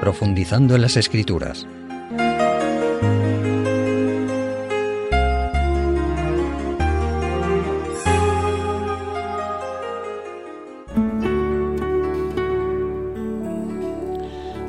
profundizando 0.00 0.74
en 0.74 0.82
las 0.82 0.96
escrituras. 0.96 1.66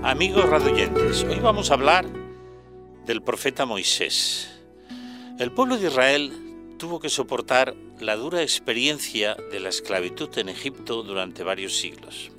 Amigos 0.03 0.49
radioyentes, 0.49 1.23
hoy 1.23 1.39
vamos 1.39 1.71
a 1.71 1.75
hablar 1.75 2.05
del 3.05 3.23
profeta 3.23 3.65
Moisés. 3.65 4.51
El 5.39 5.51
pueblo 5.51 5.77
de 5.77 5.87
Israel 5.87 6.33
tuvo 6.77 6.99
que 6.99 7.09
soportar 7.09 7.73
la 7.99 8.17
dura 8.17 8.41
experiencia 8.41 9.37
de 9.51 9.59
la 9.61 9.69
esclavitud 9.69 10.29
en 10.37 10.49
Egipto 10.49 11.03
durante 11.03 11.43
varios 11.43 11.77
siglos. 11.77 12.31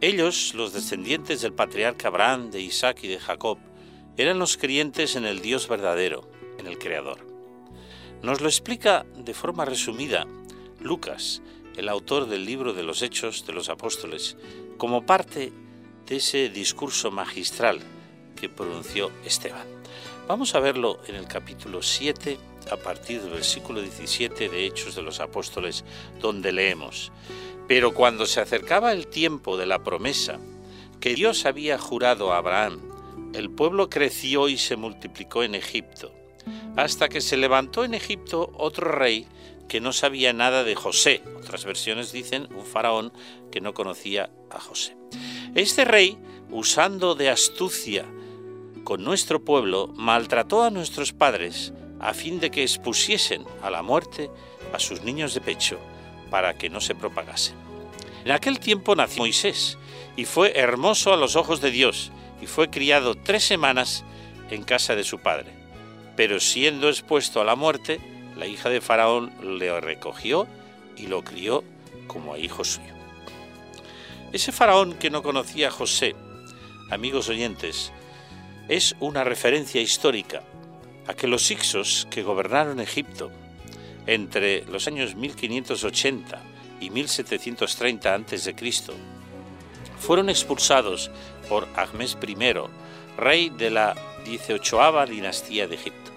Ellos, 0.00 0.54
los 0.54 0.72
descendientes 0.72 1.40
del 1.40 1.52
patriarca 1.52 2.06
Abraham, 2.06 2.52
de 2.52 2.60
Isaac 2.60 3.00
y 3.02 3.08
de 3.08 3.18
Jacob, 3.18 3.58
eran 4.16 4.38
los 4.38 4.56
creyentes 4.56 5.16
en 5.16 5.24
el 5.24 5.40
Dios 5.40 5.66
verdadero, 5.66 6.30
en 6.58 6.68
el 6.68 6.78
Creador. 6.78 7.26
Nos 8.22 8.40
lo 8.40 8.46
explica 8.46 9.06
de 9.16 9.34
forma 9.34 9.64
resumida 9.64 10.24
Lucas, 10.80 11.42
el 11.76 11.88
autor 11.88 12.28
del 12.28 12.44
libro 12.44 12.74
de 12.74 12.84
los 12.84 13.02
Hechos 13.02 13.44
de 13.44 13.52
los 13.52 13.68
Apóstoles, 13.70 14.36
como 14.76 15.04
parte 15.04 15.52
de 16.06 16.16
ese 16.16 16.48
discurso 16.48 17.10
magistral 17.10 17.80
que 18.36 18.48
pronunció 18.48 19.10
Esteban. 19.24 19.66
Vamos 20.28 20.54
a 20.54 20.60
verlo 20.60 21.00
en 21.08 21.16
el 21.16 21.26
capítulo 21.26 21.82
7, 21.82 22.38
a 22.70 22.76
partir 22.76 23.20
del 23.20 23.32
versículo 23.32 23.80
17 23.80 24.48
de 24.48 24.66
Hechos 24.66 24.94
de 24.94 25.02
los 25.02 25.18
Apóstoles, 25.18 25.84
donde 26.20 26.52
leemos, 26.52 27.10
Pero 27.68 27.92
cuando 27.92 28.24
se 28.26 28.40
acercaba 28.40 28.92
el 28.92 29.06
tiempo 29.06 29.58
de 29.58 29.66
la 29.66 29.84
promesa 29.84 30.40
que 31.00 31.14
Dios 31.14 31.44
había 31.44 31.78
jurado 31.78 32.32
a 32.32 32.38
Abraham, 32.38 32.80
el 33.34 33.50
pueblo 33.50 33.90
creció 33.90 34.48
y 34.48 34.56
se 34.56 34.76
multiplicó 34.76 35.42
en 35.42 35.54
Egipto, 35.54 36.12
hasta 36.76 37.08
que 37.08 37.20
se 37.20 37.36
levantó 37.36 37.84
en 37.84 37.92
Egipto 37.92 38.50
otro 38.56 38.90
rey 38.90 39.26
que 39.68 39.80
no 39.80 39.92
sabía 39.92 40.32
nada 40.32 40.64
de 40.64 40.74
José. 40.74 41.22
Otras 41.36 41.66
versiones 41.66 42.10
dicen 42.10 42.48
un 42.56 42.64
faraón 42.64 43.12
que 43.52 43.60
no 43.60 43.74
conocía 43.74 44.30
a 44.50 44.58
José. 44.58 44.96
Este 45.54 45.84
rey, 45.84 46.16
usando 46.50 47.14
de 47.14 47.28
astucia 47.28 48.06
con 48.82 49.04
nuestro 49.04 49.44
pueblo, 49.44 49.88
maltrató 49.88 50.62
a 50.62 50.70
nuestros 50.70 51.12
padres 51.12 51.74
a 52.00 52.14
fin 52.14 52.40
de 52.40 52.50
que 52.50 52.62
expusiesen 52.62 53.44
a 53.62 53.68
la 53.68 53.82
muerte 53.82 54.30
a 54.72 54.78
sus 54.78 55.02
niños 55.02 55.34
de 55.34 55.42
pecho 55.42 55.78
para 56.30 56.56
que 56.56 56.70
no 56.70 56.80
se 56.80 56.94
propagasen. 56.94 57.67
En 58.24 58.32
aquel 58.32 58.60
tiempo 58.60 58.94
nació 58.94 59.22
Moisés 59.22 59.78
y 60.16 60.24
fue 60.24 60.58
hermoso 60.58 61.12
a 61.12 61.16
los 61.16 61.36
ojos 61.36 61.60
de 61.60 61.70
Dios 61.70 62.10
y 62.40 62.46
fue 62.46 62.70
criado 62.70 63.14
tres 63.14 63.44
semanas 63.44 64.04
en 64.50 64.62
casa 64.64 64.94
de 64.96 65.04
su 65.04 65.18
padre. 65.18 65.52
Pero 66.16 66.40
siendo 66.40 66.88
expuesto 66.88 67.40
a 67.40 67.44
la 67.44 67.56
muerte, 67.56 68.00
la 68.36 68.46
hija 68.46 68.68
de 68.68 68.80
Faraón 68.80 69.32
le 69.58 69.80
recogió 69.80 70.46
y 70.96 71.06
lo 71.06 71.22
crió 71.22 71.64
como 72.06 72.34
a 72.34 72.38
hijo 72.38 72.64
suyo. 72.64 72.94
Ese 74.32 74.52
faraón 74.52 74.94
que 74.94 75.10
no 75.10 75.22
conocía 75.22 75.68
a 75.68 75.70
José, 75.70 76.14
amigos 76.90 77.28
oyentes, 77.28 77.92
es 78.68 78.94
una 79.00 79.24
referencia 79.24 79.80
histórica 79.80 80.42
a 81.06 81.14
que 81.14 81.26
los 81.26 81.50
Ixos 81.50 82.06
que 82.10 82.22
gobernaron 82.22 82.80
Egipto 82.80 83.30
entre 84.06 84.64
los 84.66 84.86
años 84.86 85.14
1580 85.14 86.42
y 86.80 86.90
1730 86.90 88.14
a.C. 88.14 88.54
fueron 89.98 90.28
expulsados 90.28 91.10
por 91.48 91.66
Ahmes 91.76 92.16
I, 92.26 92.36
rey 93.16 93.50
de 93.50 93.70
la 93.70 93.96
18 94.24 95.06
dinastía 95.06 95.66
de 95.66 95.74
Egipto. 95.76 96.12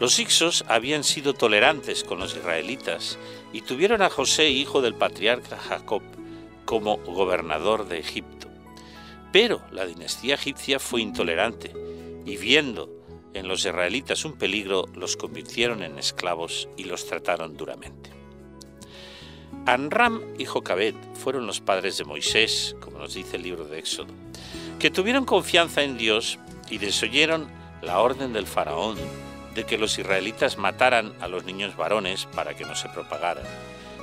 Los 0.00 0.18
Ixos 0.18 0.64
habían 0.68 1.02
sido 1.02 1.34
tolerantes 1.34 2.04
con 2.04 2.20
los 2.20 2.36
israelitas 2.36 3.18
y 3.52 3.62
tuvieron 3.62 4.00
a 4.02 4.10
José, 4.10 4.48
hijo 4.48 4.80
del 4.80 4.94
patriarca 4.94 5.58
Jacob, 5.58 6.02
como 6.64 6.98
gobernador 6.98 7.88
de 7.88 7.98
Egipto. 7.98 8.48
Pero 9.32 9.60
la 9.72 9.86
dinastía 9.86 10.34
egipcia 10.34 10.78
fue 10.78 11.00
intolerante 11.00 11.72
y 12.24 12.36
viendo 12.36 12.88
en 13.34 13.48
los 13.48 13.64
israelitas 13.64 14.24
un 14.24 14.38
peligro, 14.38 14.86
los 14.94 15.16
convirtieron 15.16 15.82
en 15.82 15.98
esclavos 15.98 16.68
y 16.76 16.84
los 16.84 17.06
trataron 17.06 17.56
duramente. 17.56 18.17
Anram 19.68 20.22
y 20.38 20.46
Jocabet 20.46 20.96
fueron 21.12 21.46
los 21.46 21.60
padres 21.60 21.98
de 21.98 22.04
Moisés, 22.04 22.74
como 22.80 22.98
nos 22.98 23.12
dice 23.12 23.36
el 23.36 23.42
libro 23.42 23.66
de 23.66 23.78
Éxodo, 23.78 24.14
que 24.78 24.90
tuvieron 24.90 25.26
confianza 25.26 25.82
en 25.82 25.98
Dios 25.98 26.38
y 26.70 26.78
desoyeron 26.78 27.50
la 27.82 28.00
orden 28.00 28.32
del 28.32 28.46
faraón 28.46 28.96
de 29.54 29.64
que 29.64 29.76
los 29.76 29.98
israelitas 29.98 30.56
mataran 30.56 31.12
a 31.20 31.28
los 31.28 31.44
niños 31.44 31.76
varones 31.76 32.24
para 32.34 32.56
que 32.56 32.64
no 32.64 32.74
se 32.74 32.88
propagaran. 32.88 33.44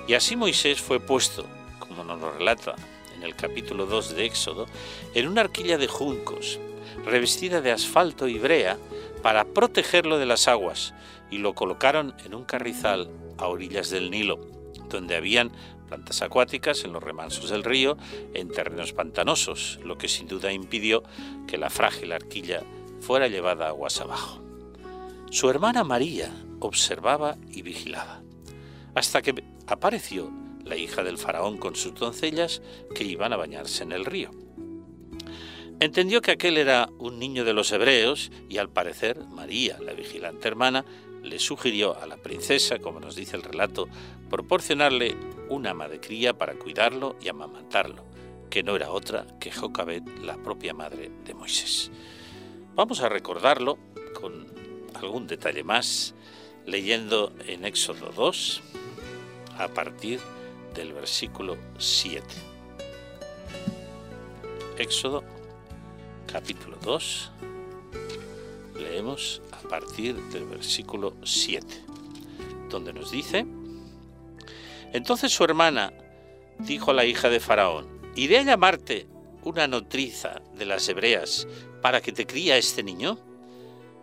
Y 0.07 0.13
así 0.13 0.35
Moisés 0.35 0.79
fue 0.79 0.99
puesto 0.99 1.47
como 1.79 2.03
nos 2.03 2.21
lo 2.21 2.29
relata 2.29 2.75
en 3.15 3.23
el 3.23 3.35
capítulo 3.35 3.87
2 3.87 4.15
de 4.15 4.25
Éxodo, 4.25 4.67
en 5.15 5.27
una 5.27 5.41
arquilla 5.41 5.79
de 5.79 5.87
juncos, 5.87 6.59
revestida 7.05 7.61
de 7.61 7.71
asfalto 7.71 8.27
y 8.27 8.37
brea, 8.37 8.77
para 9.23 9.45
protegerlo 9.45 10.19
de 10.19 10.27
las 10.27 10.47
aguas, 10.47 10.93
y 11.31 11.39
lo 11.39 11.55
colocaron 11.55 12.13
en 12.23 12.35
un 12.35 12.45
carrizal 12.45 13.09
a 13.39 13.47
orillas 13.47 13.89
del 13.89 14.11
Nilo, 14.11 14.54
donde 14.89 15.15
habían 15.15 15.51
plantas 15.87 16.21
acuáticas 16.21 16.83
en 16.83 16.93
los 16.93 17.03
remansos 17.03 17.49
del 17.49 17.63
río, 17.63 17.97
en 18.33 18.49
terrenos 18.49 18.93
pantanosos, 18.93 19.79
lo 19.83 19.97
que 19.97 20.07
sin 20.07 20.27
duda 20.27 20.51
impidió 20.51 21.03
que 21.47 21.57
la 21.57 21.69
frágil 21.69 22.11
arquilla 22.11 22.63
fuera 23.01 23.27
llevada 23.27 23.67
aguas 23.67 24.01
abajo. 24.01 24.41
Su 25.29 25.49
hermana 25.49 25.83
María 25.83 26.31
observaba 26.59 27.37
y 27.51 27.61
vigilaba, 27.61 28.21
hasta 28.93 29.21
que 29.21 29.43
apareció 29.67 30.31
la 30.63 30.75
hija 30.75 31.03
del 31.03 31.17
faraón 31.17 31.57
con 31.57 31.75
sus 31.75 31.93
doncellas 31.93 32.61
que 32.95 33.03
iban 33.03 33.33
a 33.33 33.37
bañarse 33.37 33.83
en 33.83 33.91
el 33.91 34.05
río. 34.05 34.31
Entendió 35.79 36.21
que 36.21 36.31
aquel 36.31 36.57
era 36.57 36.89
un 36.99 37.19
niño 37.19 37.43
de 37.43 37.53
los 37.53 37.71
hebreos 37.71 38.31
y 38.47 38.57
al 38.57 38.69
parecer 38.69 39.19
María, 39.29 39.77
la 39.79 39.91
vigilante 39.91 40.47
hermana, 40.47 40.85
le 41.25 41.39
sugirió 41.39 41.99
a 41.99 42.05
la 42.05 42.17
princesa, 42.17 42.79
como 42.79 42.99
nos 42.99 43.15
dice 43.15 43.35
el 43.35 43.43
relato, 43.43 43.87
proporcionarle 44.29 45.15
una 45.49 45.71
ama 45.71 45.87
de 45.87 45.99
cría 45.99 46.37
para 46.37 46.53
cuidarlo 46.53 47.15
y 47.21 47.27
amamantarlo, 47.27 48.05
que 48.49 48.63
no 48.63 48.75
era 48.75 48.91
otra 48.91 49.25
que 49.39 49.51
Jocabet, 49.51 50.03
la 50.23 50.37
propia 50.37 50.73
madre 50.73 51.11
de 51.25 51.33
Moisés. 51.33 51.91
Vamos 52.75 53.01
a 53.01 53.09
recordarlo 53.09 53.77
con 54.19 54.47
algún 54.93 55.27
detalle 55.27 55.63
más, 55.63 56.13
leyendo 56.65 57.33
en 57.47 57.65
Éxodo 57.65 58.11
2, 58.15 58.61
a 59.57 59.67
partir 59.69 60.19
del 60.73 60.93
versículo 60.93 61.57
7. 61.77 62.25
Éxodo 64.77 65.23
capítulo 66.27 66.77
2, 66.83 67.31
leemos 68.75 69.41
a 69.51 69.67
partir 69.67 70.15
del 70.15 70.45
versículo 70.45 71.15
7, 71.23 71.67
donde 72.69 72.93
nos 72.93 73.11
dice, 73.11 73.45
entonces 74.93 75.31
su 75.31 75.43
hermana 75.43 75.93
dijo 76.59 76.91
a 76.91 76.93
la 76.93 77.05
hija 77.05 77.29
de 77.29 77.39
Faraón, 77.39 77.87
¿iré 78.15 78.39
a 78.39 78.43
llamarte 78.43 79.07
una 79.43 79.67
notriza 79.67 80.41
de 80.57 80.65
las 80.65 80.87
hebreas 80.87 81.47
para 81.81 82.01
que 82.01 82.11
te 82.11 82.25
cría 82.25 82.57
este 82.57 82.83
niño? 82.83 83.17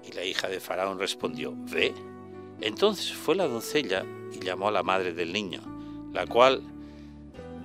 Y 0.09 0.13
la 0.13 0.25
hija 0.25 0.49
de 0.49 0.61
Faraón 0.61 0.99
respondió, 0.99 1.55
ve. 1.57 1.95
Entonces 2.61 3.13
fue 3.13 3.37
la 3.37 3.47
doncella 3.47 4.05
y 4.33 4.45
llamó 4.45 4.69
a 4.69 4.73
la 4.73 4.83
madre 4.83 5.13
del 5.15 5.33
niño 5.33 5.73
la 6.13 6.27
cual 6.27 6.63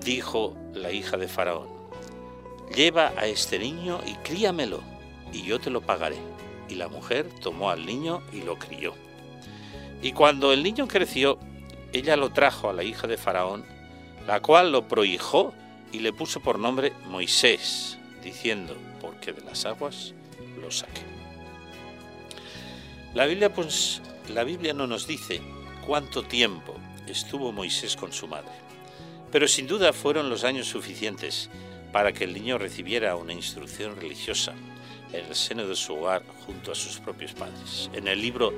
dijo 0.04 0.56
la 0.72 0.90
hija 0.90 1.16
de 1.16 1.28
Faraón, 1.28 1.68
lleva 2.74 3.12
a 3.16 3.26
este 3.26 3.58
niño 3.58 4.00
y 4.06 4.14
críamelo, 4.16 4.80
y 5.32 5.42
yo 5.42 5.58
te 5.58 5.70
lo 5.70 5.80
pagaré. 5.80 6.16
Y 6.68 6.74
la 6.74 6.88
mujer 6.88 7.28
tomó 7.40 7.70
al 7.70 7.86
niño 7.86 8.22
y 8.32 8.42
lo 8.42 8.58
crió. 8.58 8.94
Y 10.02 10.12
cuando 10.12 10.52
el 10.52 10.62
niño 10.62 10.86
creció, 10.86 11.38
ella 11.92 12.16
lo 12.16 12.30
trajo 12.30 12.70
a 12.70 12.72
la 12.72 12.84
hija 12.84 13.06
de 13.06 13.16
Faraón, 13.16 13.64
la 14.26 14.40
cual 14.40 14.72
lo 14.72 14.86
prohijó 14.86 15.54
y 15.92 16.00
le 16.00 16.12
puso 16.12 16.40
por 16.40 16.58
nombre 16.58 16.92
Moisés, 17.06 17.98
diciendo, 18.22 18.76
porque 19.00 19.32
de 19.32 19.42
las 19.42 19.64
aguas 19.64 20.14
lo 20.60 20.70
saqué. 20.70 21.02
La 23.14 23.26
Biblia, 23.26 23.52
pues, 23.52 24.02
la 24.28 24.44
Biblia 24.44 24.74
no 24.74 24.86
nos 24.86 25.06
dice 25.06 25.40
cuánto 25.86 26.22
tiempo 26.22 26.74
estuvo 27.06 27.52
Moisés 27.52 27.96
con 27.96 28.12
su 28.12 28.28
madre. 28.28 28.52
Pero 29.32 29.48
sin 29.48 29.66
duda 29.66 29.92
fueron 29.92 30.28
los 30.28 30.44
años 30.44 30.68
suficientes 30.68 31.50
para 31.92 32.12
que 32.12 32.24
el 32.24 32.34
niño 32.34 32.58
recibiera 32.58 33.16
una 33.16 33.32
instrucción 33.32 33.96
religiosa 33.96 34.54
en 35.12 35.26
el 35.26 35.34
seno 35.34 35.66
de 35.66 35.76
su 35.76 35.94
hogar 35.94 36.22
junto 36.46 36.72
a 36.72 36.74
sus 36.74 36.98
propios 36.98 37.32
padres. 37.32 37.90
En 37.92 38.08
el 38.08 38.20
libro 38.20 38.52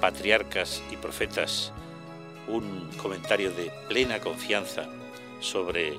Patriarcas 0.00 0.82
y 0.90 0.96
Profetas, 0.96 1.72
un 2.48 2.90
comentario 2.96 3.50
de 3.52 3.70
plena 3.88 4.20
confianza 4.20 4.88
sobre 5.40 5.98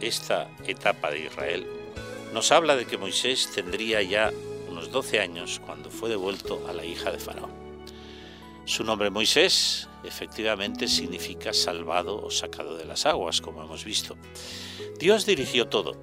esta 0.00 0.48
etapa 0.66 1.10
de 1.10 1.26
Israel, 1.26 1.66
nos 2.32 2.52
habla 2.52 2.76
de 2.76 2.86
que 2.86 2.98
Moisés 2.98 3.50
tendría 3.54 4.02
ya 4.02 4.32
unos 4.68 4.90
12 4.92 5.20
años 5.20 5.60
cuando 5.64 5.90
fue 5.90 6.08
devuelto 6.10 6.66
a 6.68 6.72
la 6.72 6.84
hija 6.84 7.10
de 7.10 7.18
Faraón. 7.18 7.50
Su 8.64 8.84
nombre 8.84 9.08
Moisés 9.08 9.88
efectivamente 10.04 10.88
significa 10.88 11.54
salvado 11.54 12.22
o 12.22 12.30
sacado 12.30 12.76
de 12.76 12.84
las 12.84 13.06
aguas, 13.06 13.40
como 13.40 13.62
hemos 13.62 13.84
visto. 13.84 14.16
Dios 14.98 15.24
dirigió 15.24 15.68
todo 15.68 15.96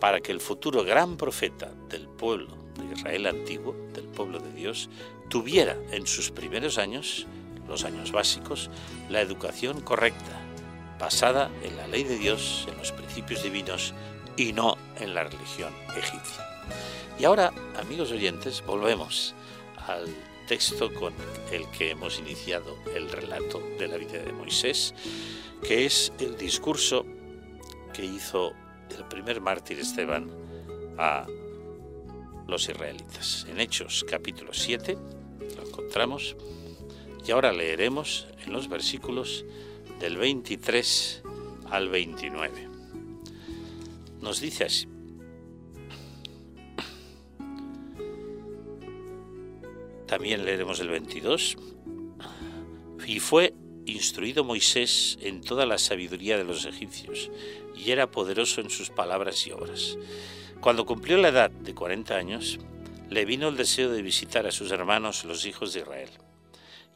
para 0.00 0.20
que 0.20 0.32
el 0.32 0.40
futuro 0.40 0.82
gran 0.82 1.16
profeta 1.16 1.72
del 1.88 2.08
pueblo 2.08 2.67
de 2.78 2.94
Israel 2.94 3.26
antiguo, 3.26 3.74
del 3.92 4.04
pueblo 4.04 4.38
de 4.38 4.52
Dios, 4.52 4.88
tuviera 5.28 5.76
en 5.90 6.06
sus 6.06 6.30
primeros 6.30 6.78
años, 6.78 7.26
los 7.66 7.84
años 7.84 8.12
básicos, 8.12 8.70
la 9.10 9.20
educación 9.20 9.80
correcta, 9.80 10.40
basada 10.98 11.50
en 11.62 11.76
la 11.76 11.86
ley 11.86 12.04
de 12.04 12.18
Dios, 12.18 12.66
en 12.70 12.78
los 12.78 12.92
principios 12.92 13.42
divinos 13.42 13.94
y 14.36 14.52
no 14.52 14.76
en 14.98 15.14
la 15.14 15.24
religión 15.24 15.72
egipcia. 15.96 16.44
Y 17.18 17.24
ahora, 17.24 17.52
amigos 17.78 18.12
oyentes, 18.12 18.62
volvemos 18.64 19.34
al 19.86 20.06
texto 20.46 20.92
con 20.94 21.12
el 21.52 21.68
que 21.70 21.90
hemos 21.90 22.18
iniciado 22.18 22.76
el 22.94 23.10
relato 23.10 23.60
de 23.78 23.88
la 23.88 23.96
vida 23.96 24.18
de 24.18 24.32
Moisés, 24.32 24.94
que 25.62 25.84
es 25.84 26.12
el 26.18 26.36
discurso 26.36 27.04
que 27.92 28.04
hizo 28.04 28.52
el 28.96 29.04
primer 29.04 29.40
mártir 29.40 29.80
Esteban 29.80 30.30
a 30.96 31.26
los 32.48 32.68
israelitas. 32.68 33.46
En 33.48 33.60
Hechos 33.60 34.04
capítulo 34.08 34.52
7 34.52 34.96
lo 35.56 35.66
encontramos 35.68 36.34
y 37.26 37.30
ahora 37.30 37.52
leeremos 37.52 38.26
en 38.44 38.52
los 38.52 38.68
versículos 38.68 39.44
del 40.00 40.16
23 40.16 41.22
al 41.70 41.88
29. 41.90 42.68
Nos 44.20 44.40
dice 44.40 44.64
así. 44.64 44.88
También 50.06 50.46
leeremos 50.46 50.80
el 50.80 50.88
22. 50.88 51.56
Y 53.06 53.20
fue 53.20 53.54
instruido 53.84 54.42
Moisés 54.42 55.18
en 55.20 55.42
toda 55.42 55.66
la 55.66 55.78
sabiduría 55.78 56.36
de 56.36 56.44
los 56.44 56.64
egipcios, 56.64 57.30
y 57.76 57.90
era 57.90 58.10
poderoso 58.10 58.60
en 58.60 58.70
sus 58.70 58.90
palabras 58.90 59.46
y 59.46 59.52
obras. 59.52 59.96
Cuando 60.60 60.84
cumplió 60.86 61.18
la 61.18 61.28
edad 61.28 61.50
de 61.50 61.72
40 61.72 62.16
años, 62.16 62.58
le 63.08 63.24
vino 63.24 63.48
el 63.48 63.56
deseo 63.56 63.90
de 63.90 64.02
visitar 64.02 64.44
a 64.46 64.50
sus 64.50 64.72
hermanos 64.72 65.24
los 65.24 65.46
hijos 65.46 65.72
de 65.72 65.80
Israel. 65.80 66.10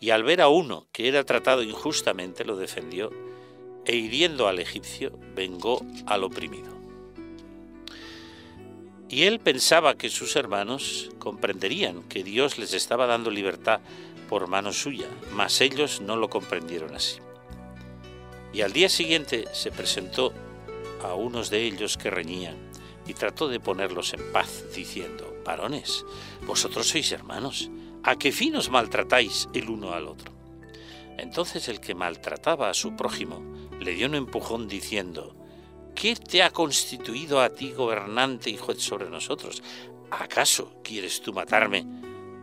Y 0.00 0.10
al 0.10 0.24
ver 0.24 0.40
a 0.40 0.48
uno 0.48 0.88
que 0.90 1.06
era 1.06 1.22
tratado 1.22 1.62
injustamente, 1.62 2.44
lo 2.44 2.56
defendió, 2.56 3.10
e 3.84 3.94
hiriendo 3.94 4.48
al 4.48 4.58
egipcio, 4.58 5.16
vengó 5.36 5.80
al 6.06 6.24
oprimido. 6.24 6.72
Y 9.08 9.24
él 9.24 9.38
pensaba 9.38 9.94
que 9.94 10.08
sus 10.08 10.34
hermanos 10.34 11.10
comprenderían 11.20 12.02
que 12.08 12.24
Dios 12.24 12.58
les 12.58 12.72
estaba 12.72 13.06
dando 13.06 13.30
libertad 13.30 13.80
por 14.28 14.48
mano 14.48 14.72
suya, 14.72 15.06
mas 15.34 15.60
ellos 15.60 16.00
no 16.00 16.16
lo 16.16 16.28
comprendieron 16.28 16.96
así. 16.96 17.20
Y 18.52 18.62
al 18.62 18.72
día 18.72 18.88
siguiente 18.88 19.44
se 19.52 19.70
presentó 19.70 20.32
a 21.04 21.14
unos 21.14 21.48
de 21.48 21.62
ellos 21.62 21.96
que 21.96 22.10
reñían 22.10 22.71
y 23.06 23.14
trató 23.14 23.48
de 23.48 23.60
ponerlos 23.60 24.14
en 24.14 24.32
paz, 24.32 24.64
diciendo, 24.74 25.36
varones, 25.44 26.04
vosotros 26.46 26.88
sois 26.88 27.10
hermanos, 27.12 27.70
¿a 28.02 28.16
qué 28.16 28.32
fin 28.32 28.56
os 28.56 28.70
maltratáis 28.70 29.48
el 29.54 29.68
uno 29.68 29.92
al 29.92 30.06
otro? 30.06 30.32
Entonces 31.18 31.68
el 31.68 31.80
que 31.80 31.94
maltrataba 31.94 32.70
a 32.70 32.74
su 32.74 32.96
prójimo 32.96 33.42
le 33.80 33.92
dio 33.94 34.06
un 34.06 34.14
empujón 34.14 34.68
diciendo, 34.68 35.36
¿qué 35.94 36.16
te 36.16 36.42
ha 36.42 36.50
constituido 36.50 37.40
a 37.40 37.50
ti 37.50 37.72
gobernante 37.72 38.50
y 38.50 38.56
juez 38.56 38.80
sobre 38.80 39.10
nosotros? 39.10 39.62
¿Acaso 40.10 40.80
quieres 40.82 41.20
tú 41.20 41.32
matarme 41.32 41.86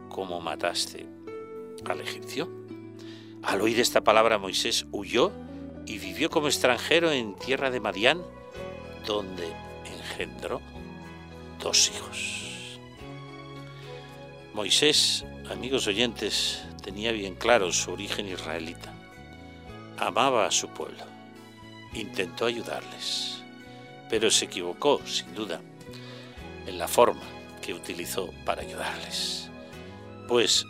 como 0.09 0.41
mataste 0.41 1.07
al 1.85 2.01
egipcio. 2.01 2.49
Al 3.43 3.61
oír 3.61 3.79
esta 3.79 4.01
palabra 4.01 4.37
Moisés 4.37 4.85
huyó 4.91 5.31
y 5.85 5.97
vivió 5.97 6.29
como 6.29 6.47
extranjero 6.47 7.11
en 7.11 7.35
tierra 7.35 7.71
de 7.71 7.79
Madián, 7.79 8.21
donde 9.05 9.47
dos 11.59 11.91
hijos. 11.91 12.79
Moisés, 14.53 15.25
amigos 15.49 15.87
oyentes, 15.87 16.61
tenía 16.83 17.11
bien 17.11 17.35
claro 17.35 17.71
su 17.71 17.91
origen 17.91 18.27
israelita. 18.27 18.93
Amaba 19.97 20.45
a 20.45 20.51
su 20.51 20.69
pueblo, 20.69 21.03
intentó 21.93 22.45
ayudarles, 22.45 23.43
pero 24.09 24.29
se 24.31 24.45
equivocó, 24.45 24.99
sin 25.05 25.33
duda, 25.33 25.61
en 26.65 26.77
la 26.77 26.87
forma 26.87 27.23
que 27.61 27.73
utilizó 27.73 28.29
para 28.45 28.61
ayudarles. 28.61 29.49
Pues 30.27 30.65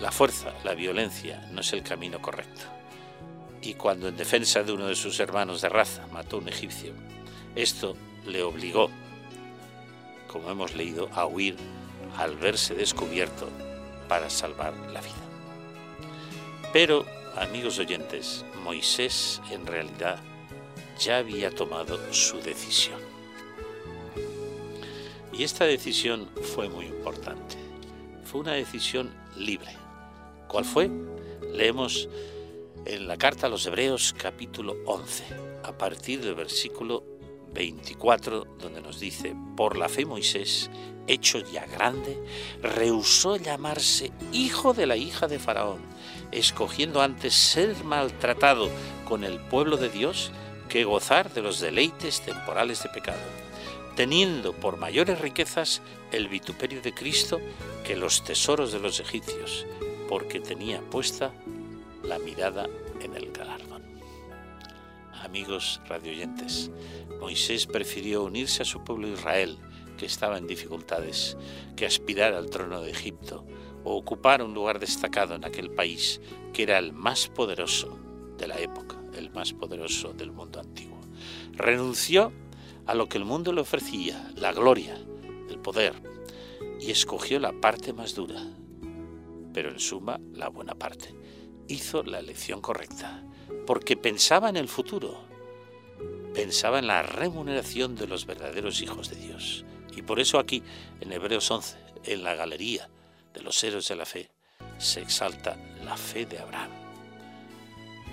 la 0.00 0.10
fuerza, 0.10 0.52
la 0.64 0.74
violencia, 0.74 1.46
no 1.52 1.60
es 1.60 1.72
el 1.72 1.82
camino 1.82 2.20
correcto. 2.20 2.62
Y 3.62 3.74
cuando 3.74 4.08
en 4.08 4.16
defensa 4.16 4.62
de 4.62 4.72
uno 4.72 4.86
de 4.86 4.96
sus 4.96 5.20
hermanos 5.20 5.62
de 5.62 5.68
raza 5.68 6.06
mató 6.08 6.36
a 6.36 6.40
un 6.40 6.48
egipcio, 6.48 6.92
esto 7.54 7.96
le 8.26 8.42
obligó, 8.42 8.90
como 10.26 10.50
hemos 10.50 10.74
leído, 10.74 11.08
a 11.12 11.26
huir 11.26 11.56
al 12.16 12.36
verse 12.36 12.74
descubierto 12.74 13.48
para 14.08 14.30
salvar 14.30 14.74
la 14.92 15.00
vida. 15.00 15.14
Pero, 16.72 17.04
amigos 17.36 17.78
oyentes, 17.78 18.44
Moisés 18.62 19.40
en 19.50 19.66
realidad 19.66 20.20
ya 20.98 21.18
había 21.18 21.50
tomado 21.50 22.12
su 22.12 22.40
decisión. 22.40 23.00
Y 25.32 25.44
esta 25.44 25.64
decisión 25.64 26.28
fue 26.54 26.68
muy 26.68 26.86
importante. 26.86 27.56
Fue 28.24 28.40
una 28.40 28.52
decisión 28.52 29.12
libre. 29.36 29.76
¿Cuál 30.48 30.64
fue? 30.64 30.90
Leemos 31.52 32.08
en 32.84 33.06
la 33.06 33.16
carta 33.16 33.46
a 33.46 33.50
los 33.50 33.66
Hebreos 33.66 34.14
capítulo 34.16 34.76
11, 34.86 35.24
a 35.64 35.72
partir 35.72 36.20
del 36.22 36.34
versículo 36.34 37.11
24, 37.52 38.44
donde 38.58 38.80
nos 38.80 39.00
dice, 39.00 39.34
por 39.56 39.76
la 39.76 39.88
fe 39.88 40.04
Moisés, 40.06 40.70
hecho 41.06 41.40
ya 41.40 41.66
grande, 41.66 42.18
rehusó 42.62 43.36
llamarse 43.36 44.12
hijo 44.32 44.74
de 44.74 44.86
la 44.86 44.96
hija 44.96 45.26
de 45.28 45.38
Faraón, 45.38 45.80
escogiendo 46.30 47.02
antes 47.02 47.34
ser 47.34 47.84
maltratado 47.84 48.68
con 49.08 49.24
el 49.24 49.38
pueblo 49.38 49.76
de 49.76 49.88
Dios 49.88 50.32
que 50.68 50.84
gozar 50.84 51.32
de 51.34 51.42
los 51.42 51.60
deleites 51.60 52.22
temporales 52.22 52.82
de 52.82 52.88
pecado, 52.88 53.20
teniendo 53.96 54.52
por 54.52 54.78
mayores 54.78 55.20
riquezas 55.20 55.82
el 56.12 56.28
vituperio 56.28 56.80
de 56.80 56.94
Cristo 56.94 57.40
que 57.84 57.96
los 57.96 58.24
tesoros 58.24 58.72
de 58.72 58.78
los 58.78 59.00
egipcios 59.00 59.66
porque 60.12 60.40
tenía 60.40 60.82
puesta 60.82 61.32
la 62.04 62.18
mirada 62.18 62.68
en 63.00 63.16
el 63.16 63.32
galardón. 63.32 63.61
Amigos 65.32 65.80
radioyentes, 65.88 66.70
Moisés 67.18 67.66
prefirió 67.66 68.22
unirse 68.22 68.60
a 68.60 68.66
su 68.66 68.84
pueblo 68.84 69.08
Israel, 69.08 69.56
que 69.96 70.04
estaba 70.04 70.36
en 70.36 70.46
dificultades, 70.46 71.38
que 71.74 71.86
aspirar 71.86 72.34
al 72.34 72.50
trono 72.50 72.82
de 72.82 72.90
Egipto 72.90 73.46
o 73.82 73.96
ocupar 73.96 74.42
un 74.42 74.52
lugar 74.52 74.78
destacado 74.78 75.34
en 75.34 75.46
aquel 75.46 75.70
país 75.70 76.20
que 76.52 76.64
era 76.64 76.76
el 76.78 76.92
más 76.92 77.28
poderoso 77.28 77.98
de 78.36 78.46
la 78.46 78.58
época, 78.58 79.00
el 79.16 79.30
más 79.30 79.54
poderoso 79.54 80.12
del 80.12 80.32
mundo 80.32 80.60
antiguo. 80.60 81.00
Renunció 81.52 82.30
a 82.84 82.94
lo 82.94 83.08
que 83.08 83.16
el 83.16 83.24
mundo 83.24 83.54
le 83.54 83.62
ofrecía, 83.62 84.30
la 84.36 84.52
gloria, 84.52 84.98
el 85.48 85.58
poder, 85.60 85.94
y 86.78 86.90
escogió 86.90 87.40
la 87.40 87.58
parte 87.58 87.94
más 87.94 88.14
dura, 88.14 88.42
pero 89.54 89.70
en 89.70 89.80
suma 89.80 90.20
la 90.34 90.50
buena 90.50 90.74
parte. 90.74 91.14
Hizo 91.68 92.02
la 92.02 92.18
elección 92.18 92.60
correcta, 92.60 93.24
porque 93.66 93.96
pensaba 93.96 94.48
en 94.48 94.56
el 94.56 94.68
futuro, 94.68 95.20
pensaba 96.34 96.78
en 96.78 96.86
la 96.86 97.02
remuneración 97.02 97.94
de 97.96 98.06
los 98.06 98.26
verdaderos 98.26 98.80
hijos 98.80 99.10
de 99.10 99.16
Dios. 99.16 99.64
Y 99.94 100.02
por 100.02 100.20
eso 100.20 100.38
aquí, 100.38 100.62
en 101.00 101.12
Hebreos 101.12 101.50
11, 101.50 101.76
en 102.04 102.24
la 102.24 102.34
galería 102.34 102.88
de 103.34 103.42
los 103.42 103.62
héroes 103.62 103.88
de 103.88 103.96
la 103.96 104.06
fe, 104.06 104.30
se 104.78 105.00
exalta 105.00 105.56
la 105.84 105.96
fe 105.96 106.26
de 106.26 106.38
Abraham. 106.38 106.70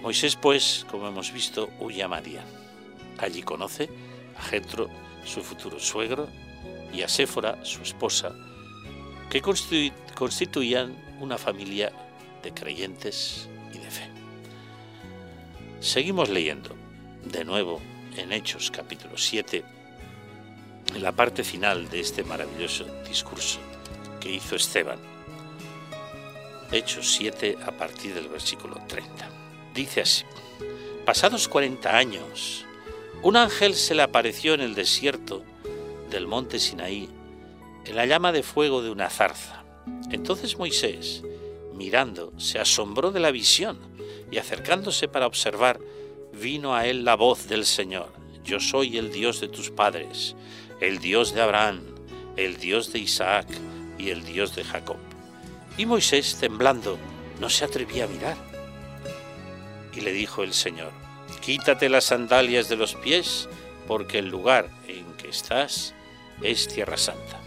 Moisés, 0.01 0.35
pues, 0.35 0.85
como 0.89 1.07
hemos 1.07 1.31
visto, 1.33 1.69
huye 1.79 2.03
a 2.03 2.07
María. 2.07 2.43
Allí 3.17 3.41
conoce 3.41 3.89
a 4.37 4.41
Jetro, 4.43 4.89
su 5.25 5.41
futuro 5.41 5.79
suegro, 5.79 6.27
y 6.93 7.01
a 7.01 7.07
Séfora, 7.07 7.63
su 7.63 7.81
esposa, 7.81 8.33
que 9.29 9.41
constituían 9.41 10.95
una 11.19 11.37
familia 11.37 11.91
de 12.41 12.53
creyentes. 12.53 13.47
Seguimos 15.81 16.27
leyendo, 16.27 16.75
de 17.23 17.45
nuevo, 17.45 17.79
en 18.17 18.33
Hechos 18.33 18.69
capítulo 18.69 19.17
7, 19.17 19.63
en 20.93 21.01
la 21.01 21.13
parte 21.13 21.45
final 21.45 21.89
de 21.89 22.01
este 22.01 22.25
maravilloso 22.25 22.85
discurso 23.07 23.59
que 24.19 24.29
hizo 24.29 24.57
Esteban. 24.57 24.99
Hechos 26.73 27.13
7 27.13 27.59
a 27.65 27.71
partir 27.71 28.13
del 28.13 28.27
versículo 28.27 28.75
30. 28.89 29.29
Dice 29.73 30.01
así, 30.01 30.25
pasados 31.05 31.47
40 31.47 31.95
años, 31.95 32.65
un 33.23 33.37
ángel 33.37 33.73
se 33.73 33.95
le 33.95 34.01
apareció 34.01 34.55
en 34.55 34.61
el 34.61 34.75
desierto 34.75 35.45
del 36.09 36.27
monte 36.27 36.59
Sinaí 36.59 37.09
en 37.85 37.95
la 37.95 38.05
llama 38.05 38.33
de 38.33 38.43
fuego 38.43 38.81
de 38.81 38.89
una 38.89 39.09
zarza. 39.09 39.63
Entonces 40.11 40.57
Moisés, 40.57 41.23
mirando, 41.73 42.33
se 42.37 42.59
asombró 42.59 43.11
de 43.11 43.21
la 43.21 43.31
visión 43.31 43.79
y 44.31 44.37
acercándose 44.37 45.07
para 45.07 45.27
observar, 45.27 45.79
vino 46.33 46.75
a 46.75 46.85
él 46.85 47.03
la 47.03 47.15
voz 47.15 47.47
del 47.47 47.65
Señor. 47.65 48.09
Yo 48.43 48.59
soy 48.59 48.97
el 48.97 49.11
Dios 49.11 49.41
de 49.41 49.47
tus 49.47 49.71
padres, 49.71 50.35
el 50.79 50.99
Dios 50.99 51.33
de 51.33 51.41
Abraham, 51.41 51.81
el 52.35 52.57
Dios 52.57 52.93
de 52.93 52.99
Isaac 52.99 53.47
y 53.97 54.09
el 54.09 54.23
Dios 54.23 54.55
de 54.55 54.63
Jacob. 54.63 54.97
Y 55.77 55.85
Moisés, 55.85 56.37
temblando, 56.39 56.97
no 57.39 57.49
se 57.49 57.65
atrevía 57.65 58.05
a 58.05 58.07
mirar. 58.07 58.37
Y 59.93 60.01
le 60.01 60.13
dijo 60.13 60.43
el 60.43 60.53
Señor, 60.53 60.91
quítate 61.41 61.89
las 61.89 62.05
sandalias 62.05 62.69
de 62.69 62.75
los 62.75 62.95
pies, 62.95 63.49
porque 63.87 64.19
el 64.19 64.29
lugar 64.29 64.69
en 64.87 65.13
que 65.13 65.29
estás 65.29 65.93
es 66.41 66.67
tierra 66.67 66.97
santa. 66.97 67.39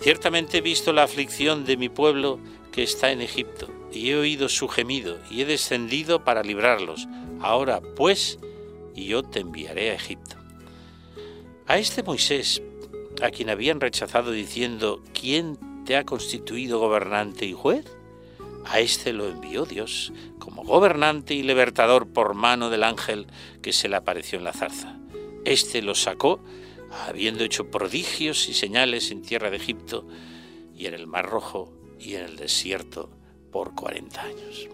Ciertamente 0.00 0.58
he 0.58 0.60
visto 0.60 0.92
la 0.92 1.02
aflicción 1.02 1.64
de 1.64 1.76
mi 1.76 1.88
pueblo 1.88 2.38
que 2.74 2.82
está 2.82 3.12
en 3.12 3.20
Egipto, 3.20 3.68
y 3.92 4.10
he 4.10 4.16
oído 4.16 4.48
su 4.48 4.66
gemido, 4.66 5.20
y 5.30 5.42
he 5.42 5.44
descendido 5.44 6.24
para 6.24 6.42
librarlos. 6.42 7.06
Ahora, 7.40 7.80
pues, 7.80 8.40
yo 8.96 9.22
te 9.22 9.38
enviaré 9.38 9.92
a 9.92 9.94
Egipto. 9.94 10.34
A 11.68 11.78
este 11.78 12.02
Moisés, 12.02 12.62
a 13.22 13.30
quien 13.30 13.48
habían 13.48 13.80
rechazado 13.80 14.32
diciendo, 14.32 15.04
¿quién 15.12 15.56
te 15.84 15.96
ha 15.96 16.04
constituido 16.04 16.80
gobernante 16.80 17.46
y 17.46 17.52
juez? 17.52 17.86
A 18.64 18.80
este 18.80 19.12
lo 19.12 19.28
envió 19.28 19.66
Dios 19.66 20.12
como 20.40 20.64
gobernante 20.64 21.34
y 21.34 21.44
libertador 21.44 22.08
por 22.08 22.34
mano 22.34 22.70
del 22.70 22.82
ángel 22.82 23.28
que 23.62 23.72
se 23.72 23.88
le 23.88 23.94
apareció 23.94 24.38
en 24.38 24.44
la 24.44 24.52
zarza. 24.52 24.98
Este 25.44 25.80
lo 25.80 25.94
sacó, 25.94 26.40
habiendo 27.06 27.44
hecho 27.44 27.70
prodigios 27.70 28.48
y 28.48 28.52
señales 28.52 29.12
en 29.12 29.22
tierra 29.22 29.50
de 29.50 29.58
Egipto 29.58 30.08
y 30.74 30.86
en 30.86 30.94
el 30.94 31.06
Mar 31.06 31.26
Rojo 31.26 31.83
y 31.98 32.14
en 32.14 32.24
el 32.24 32.36
desierto 32.36 33.10
por 33.50 33.74
cuarenta 33.74 34.22
años. 34.22 34.68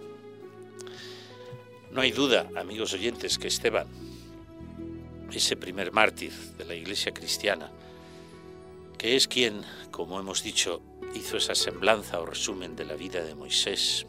No 1.92 2.00
hay 2.00 2.12
duda, 2.12 2.48
amigos 2.56 2.92
oyentes, 2.92 3.38
que 3.38 3.48
Esteban, 3.48 3.86
ese 5.32 5.56
primer 5.56 5.92
mártir 5.92 6.32
de 6.56 6.64
la 6.64 6.74
iglesia 6.74 7.12
cristiana, 7.12 7.70
que 8.96 9.16
es 9.16 9.26
quien, 9.26 9.62
como 9.90 10.20
hemos 10.20 10.42
dicho, 10.42 10.82
hizo 11.14 11.36
esa 11.36 11.54
semblanza 11.54 12.20
o 12.20 12.26
resumen 12.26 12.76
de 12.76 12.84
la 12.84 12.94
vida 12.94 13.24
de 13.24 13.34
Moisés, 13.34 14.06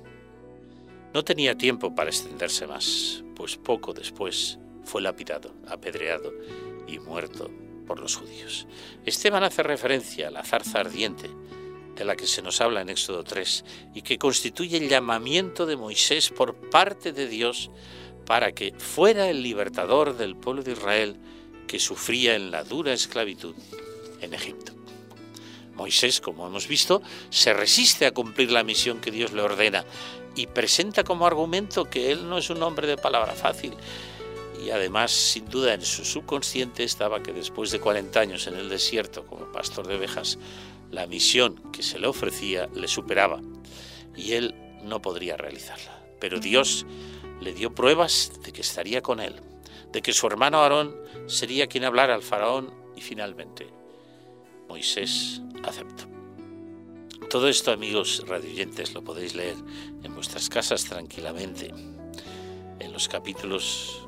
no 1.14 1.24
tenía 1.24 1.58
tiempo 1.58 1.94
para 1.94 2.10
extenderse 2.10 2.68
más, 2.68 3.24
pues 3.36 3.58
poco 3.58 3.94
después 3.94 4.60
fue 4.84 5.02
lapidado, 5.02 5.54
apedreado 5.68 6.32
y 6.88 7.00
muerto 7.00 7.50
por 7.86 8.00
los 8.00 8.16
judíos. 8.16 8.68
Esteban 9.06 9.44
hace 9.44 9.64
referencia 9.64 10.28
a 10.28 10.32
la 10.32 10.44
zarza 10.44 10.80
ardiente 10.80 11.30
de 11.96 12.06
la 12.06 12.16
que 12.16 12.28
se 12.28 12.42
nos 12.42 12.62
habla 12.62 12.82
en 12.82 12.90
Éxodo 12.90 13.24
3 13.24 13.66
y 13.94 14.02
que 14.02 14.18
constituye 14.18 14.78
el 14.78 14.90
llamamiento 14.90 15.66
de 15.66 15.76
Moisés 15.76 16.30
por 16.30 16.56
parte 16.56 17.12
de 17.12 17.28
Dios 17.28 17.70
para 18.26 18.54
que 18.54 18.74
fuera 18.78 19.30
el 19.30 19.44
libertador 19.44 20.18
del 20.18 20.36
pueblo 20.36 20.64
de 20.64 20.74
Israel 20.74 21.18
que 21.68 21.80
sufría 21.80 22.36
en 22.36 22.52
la 22.52 22.64
dura 22.64 22.94
esclavitud 22.94 23.56
en 24.22 24.34
Egipto. 24.34 24.74
Moisés, 25.76 26.22
como 26.22 26.46
hemos 26.46 26.68
visto, 26.68 27.02
se 27.30 27.54
resiste 27.54 28.06
a 28.06 28.12
cumplir 28.12 28.52
la 28.52 28.64
misión 28.64 29.00
que 29.00 29.12
Dios 29.12 29.34
le 29.34 29.42
ordena 29.42 29.86
y 30.36 30.48
presenta 30.48 31.04
como 31.04 31.26
argumento 31.26 31.86
que 31.86 32.12
él 32.12 32.30
no 32.30 32.38
es 32.38 32.50
un 32.50 32.62
hombre 32.64 32.88
de 32.88 32.98
palabra 32.98 33.34
fácil. 33.34 33.74
Y 34.64 34.70
además, 34.70 35.12
sin 35.12 35.50
duda, 35.50 35.74
en 35.74 35.82
su 35.82 36.06
subconsciente 36.06 36.84
estaba 36.84 37.24
que 37.24 37.34
después 37.34 37.72
de 37.72 37.80
40 37.80 38.20
años 38.20 38.48
en 38.48 38.56
el 38.56 38.70
desierto 38.70 39.26
como 39.26 39.52
pastor 39.52 39.88
de 39.88 39.96
ovejas, 39.96 40.38
la 40.92 41.08
misión 41.08 41.72
que 41.72 41.84
se 41.84 42.00
le 42.00 42.08
ofrecía 42.08 42.68
le 42.76 42.88
superaba 42.88 43.42
y 44.16 44.34
él 44.34 44.54
no 44.84 45.02
podría 45.02 45.38
realizarla. 45.38 46.04
Pero 46.20 46.40
Dios 46.40 46.86
le 47.40 47.54
dio 47.54 47.74
pruebas 47.74 48.34
de 48.44 48.52
que 48.52 48.62
estaría 48.62 49.02
con 49.02 49.20
él, 49.20 49.42
de 49.92 50.02
que 50.02 50.14
su 50.14 50.28
hermano 50.28 50.60
Aarón 50.60 50.96
sería 51.28 51.68
quien 51.68 51.86
hablara 51.86 52.14
al 52.14 52.22
faraón 52.22 52.74
y 52.96 53.02
finalmente 53.02 53.68
Moisés 54.68 55.42
aceptó. 55.64 56.06
Todo 57.30 57.48
esto, 57.48 57.72
amigos 57.72 58.24
radioyentes, 58.28 58.94
lo 58.94 59.04
podéis 59.04 59.36
leer 59.36 59.56
en 60.04 60.14
vuestras 60.14 60.50
casas 60.50 60.84
tranquilamente, 60.84 61.74
en 62.80 62.92
los 62.92 63.08
capítulos 63.08 64.06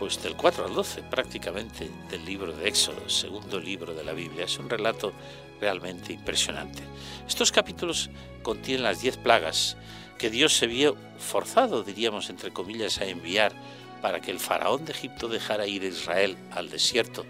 pues 0.00 0.22
del 0.22 0.34
4 0.34 0.64
al 0.64 0.74
12 0.74 1.02
prácticamente 1.02 1.90
del 2.10 2.24
libro 2.24 2.52
de 2.52 2.66
Éxodo, 2.66 3.10
segundo 3.10 3.60
libro 3.60 3.92
de 3.92 4.02
la 4.02 4.14
Biblia. 4.14 4.46
Es 4.46 4.58
un 4.58 4.70
relato 4.70 5.12
realmente 5.60 6.14
impresionante. 6.14 6.82
Estos 7.28 7.52
capítulos 7.52 8.08
contienen 8.42 8.82
las 8.82 9.02
diez 9.02 9.18
plagas 9.18 9.76
que 10.16 10.30
Dios 10.30 10.56
se 10.56 10.66
vio 10.66 10.96
forzado, 11.18 11.82
diríamos 11.82 12.30
entre 12.30 12.50
comillas, 12.50 12.98
a 13.02 13.04
enviar 13.04 13.52
para 14.00 14.20
que 14.20 14.30
el 14.30 14.40
faraón 14.40 14.86
de 14.86 14.92
Egipto 14.92 15.28
dejara 15.28 15.66
ir 15.66 15.82
a 15.82 15.88
Israel 15.88 16.38
al 16.50 16.70
desierto 16.70 17.26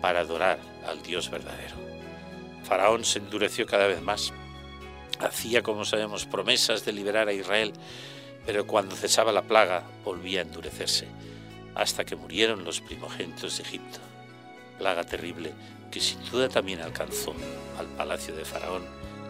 para 0.00 0.20
adorar 0.20 0.58
al 0.88 1.00
Dios 1.04 1.30
verdadero. 1.30 1.76
Faraón 2.64 3.04
se 3.04 3.20
endureció 3.20 3.66
cada 3.66 3.86
vez 3.86 4.02
más. 4.02 4.32
Hacía, 5.20 5.62
como 5.62 5.84
sabemos, 5.84 6.26
promesas 6.26 6.84
de 6.84 6.92
liberar 6.92 7.28
a 7.28 7.32
Israel, 7.32 7.72
pero 8.46 8.66
cuando 8.66 8.96
cesaba 8.96 9.30
la 9.30 9.42
plaga 9.42 9.84
volvía 10.04 10.40
a 10.40 10.42
endurecerse, 10.42 11.06
hasta 11.74 12.04
que 12.04 12.16
murieron 12.16 12.64
los 12.64 12.80
primogénitos 12.80 13.56
de 13.56 13.62
Egipto. 13.62 13.98
Plaga 14.78 15.04
terrible 15.04 15.52
que 15.90 16.00
sin 16.00 16.22
duda 16.30 16.48
también 16.48 16.80
alcanzó 16.80 17.34
al 17.78 17.86
palacio 17.96 18.34
de 18.34 18.44
Faraón 18.44 18.84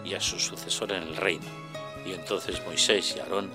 y 0.05 0.15
a 0.15 0.21
su 0.21 0.39
sucesor 0.39 0.93
en 0.93 1.03
el 1.03 1.17
reino. 1.17 1.47
Y 2.07 2.13
entonces 2.13 2.63
Moisés 2.65 3.15
y 3.17 3.21
Aarón 3.21 3.51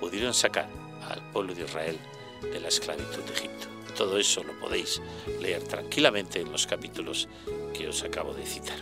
pudieron 0.00 0.34
sacar 0.34 0.68
al 1.08 1.20
pueblo 1.32 1.54
de 1.54 1.64
Israel 1.64 1.98
de 2.42 2.60
la 2.60 2.68
esclavitud 2.68 3.22
de 3.24 3.32
Egipto. 3.32 3.66
Todo 3.96 4.18
eso 4.18 4.42
lo 4.42 4.58
podéis 4.58 5.02
leer 5.40 5.62
tranquilamente 5.64 6.40
en 6.40 6.50
los 6.50 6.66
capítulos 6.66 7.28
que 7.74 7.88
os 7.88 8.02
acabo 8.02 8.32
de 8.32 8.46
citar. 8.46 8.78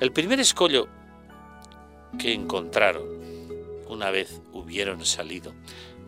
El 0.00 0.12
primer 0.12 0.40
escollo 0.40 0.88
que 2.18 2.32
encontraron 2.32 3.06
una 3.88 4.10
vez 4.10 4.40
hubieron 4.52 5.04
salido, 5.04 5.54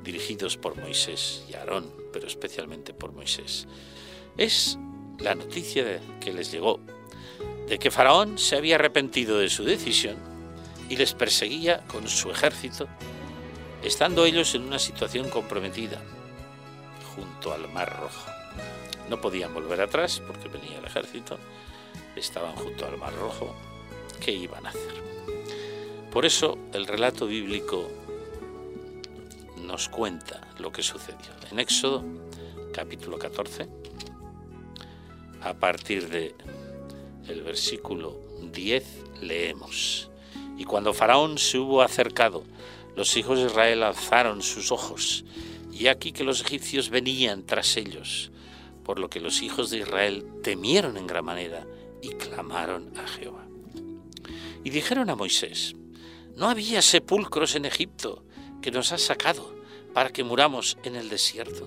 dirigidos 0.03 0.57
por 0.57 0.77
Moisés 0.77 1.45
y 1.49 1.55
Aarón, 1.55 1.91
pero 2.17 2.29
especialmente 2.29 2.95
por 2.95 3.13
Moisés, 3.13 3.69
es 4.39 4.79
la 5.19 5.35
noticia 5.35 6.01
que 6.19 6.33
les 6.33 6.51
llegó 6.51 6.81
de 7.69 7.79
que 7.79 7.91
Faraón 7.91 8.39
se 8.39 8.57
había 8.57 8.77
arrepentido 8.77 9.39
de 9.39 9.51
su 9.51 9.65
decisión 9.65 10.17
y 10.89 10.97
les 10.97 11.13
perseguía 11.13 11.85
con 11.89 12.09
su 12.09 12.31
ejército, 12.31 12.89
estando 13.83 14.25
ellos 14.25 14.55
en 14.55 14.63
una 14.63 14.79
situación 14.79 15.29
comprometida 15.29 16.03
junto 17.15 17.53
al 17.53 17.69
Mar 17.69 17.95
Rojo. 18.01 18.31
No 19.11 19.21
podían 19.21 19.53
volver 19.53 19.83
atrás 19.83 20.23
porque 20.27 20.49
venía 20.49 20.79
el 20.79 20.87
ejército, 20.87 21.39
estaban 22.17 22.57
junto 22.57 22.87
al 22.87 22.97
Mar 22.97 23.15
Rojo, 23.15 23.55
¿qué 24.25 24.33
iban 24.33 24.65
a 24.65 24.71
hacer? 24.71 25.03
Por 26.11 26.25
eso 26.25 26.57
el 26.73 26.87
relato 26.87 27.27
bíblico 27.27 27.91
nos 29.67 29.89
cuenta 29.89 30.41
lo 30.59 30.71
que 30.71 30.83
sucedió. 30.83 31.31
En 31.51 31.59
Éxodo 31.59 32.05
capítulo 32.73 33.19
14, 33.19 33.69
a 35.43 35.55
partir 35.55 36.09
de 36.09 36.35
el 37.29 37.43
versículo 37.43 38.21
10 38.53 38.85
leemos, 39.23 40.09
y 40.57 40.65
cuando 40.65 40.95
Faraón 40.95 41.39
se 41.39 41.59
hubo 41.59 41.83
acercado, 41.83 42.45
los 42.95 43.17
hijos 43.17 43.39
de 43.39 43.47
Israel 43.47 43.83
alzaron 43.83 44.43
sus 44.43 44.71
ojos, 44.71 45.25
y 45.73 45.89
aquí 45.89 46.13
que 46.13 46.25
los 46.25 46.41
egipcios 46.41 46.89
venían 46.89 47.45
tras 47.45 47.77
ellos, 47.77 48.31
por 48.85 48.99
lo 48.99 49.11
que 49.11 49.21
los 49.21 49.43
hijos 49.43 49.71
de 49.71 49.79
Israel 49.79 50.25
temieron 50.43 50.97
en 50.97 51.07
gran 51.07 51.25
manera 51.25 51.67
y 52.01 52.11
clamaron 52.11 52.97
a 52.97 53.07
Jehová. 53.09 53.47
Y 54.63 54.71
dijeron 54.71 55.11
a 55.11 55.17
Moisés, 55.17 55.75
¿no 56.37 56.49
había 56.49 56.81
sepulcros 56.83 57.57
en 57.57 57.65
Egipto 57.65 58.25
que 58.63 58.71
nos 58.71 58.93
has 58.93 59.03
sacado 59.03 59.56
para 59.97 60.11
que 60.11 60.25
muramos 60.25 60.77
en 60.85 60.95
el 60.95 61.09
desierto? 61.09 61.67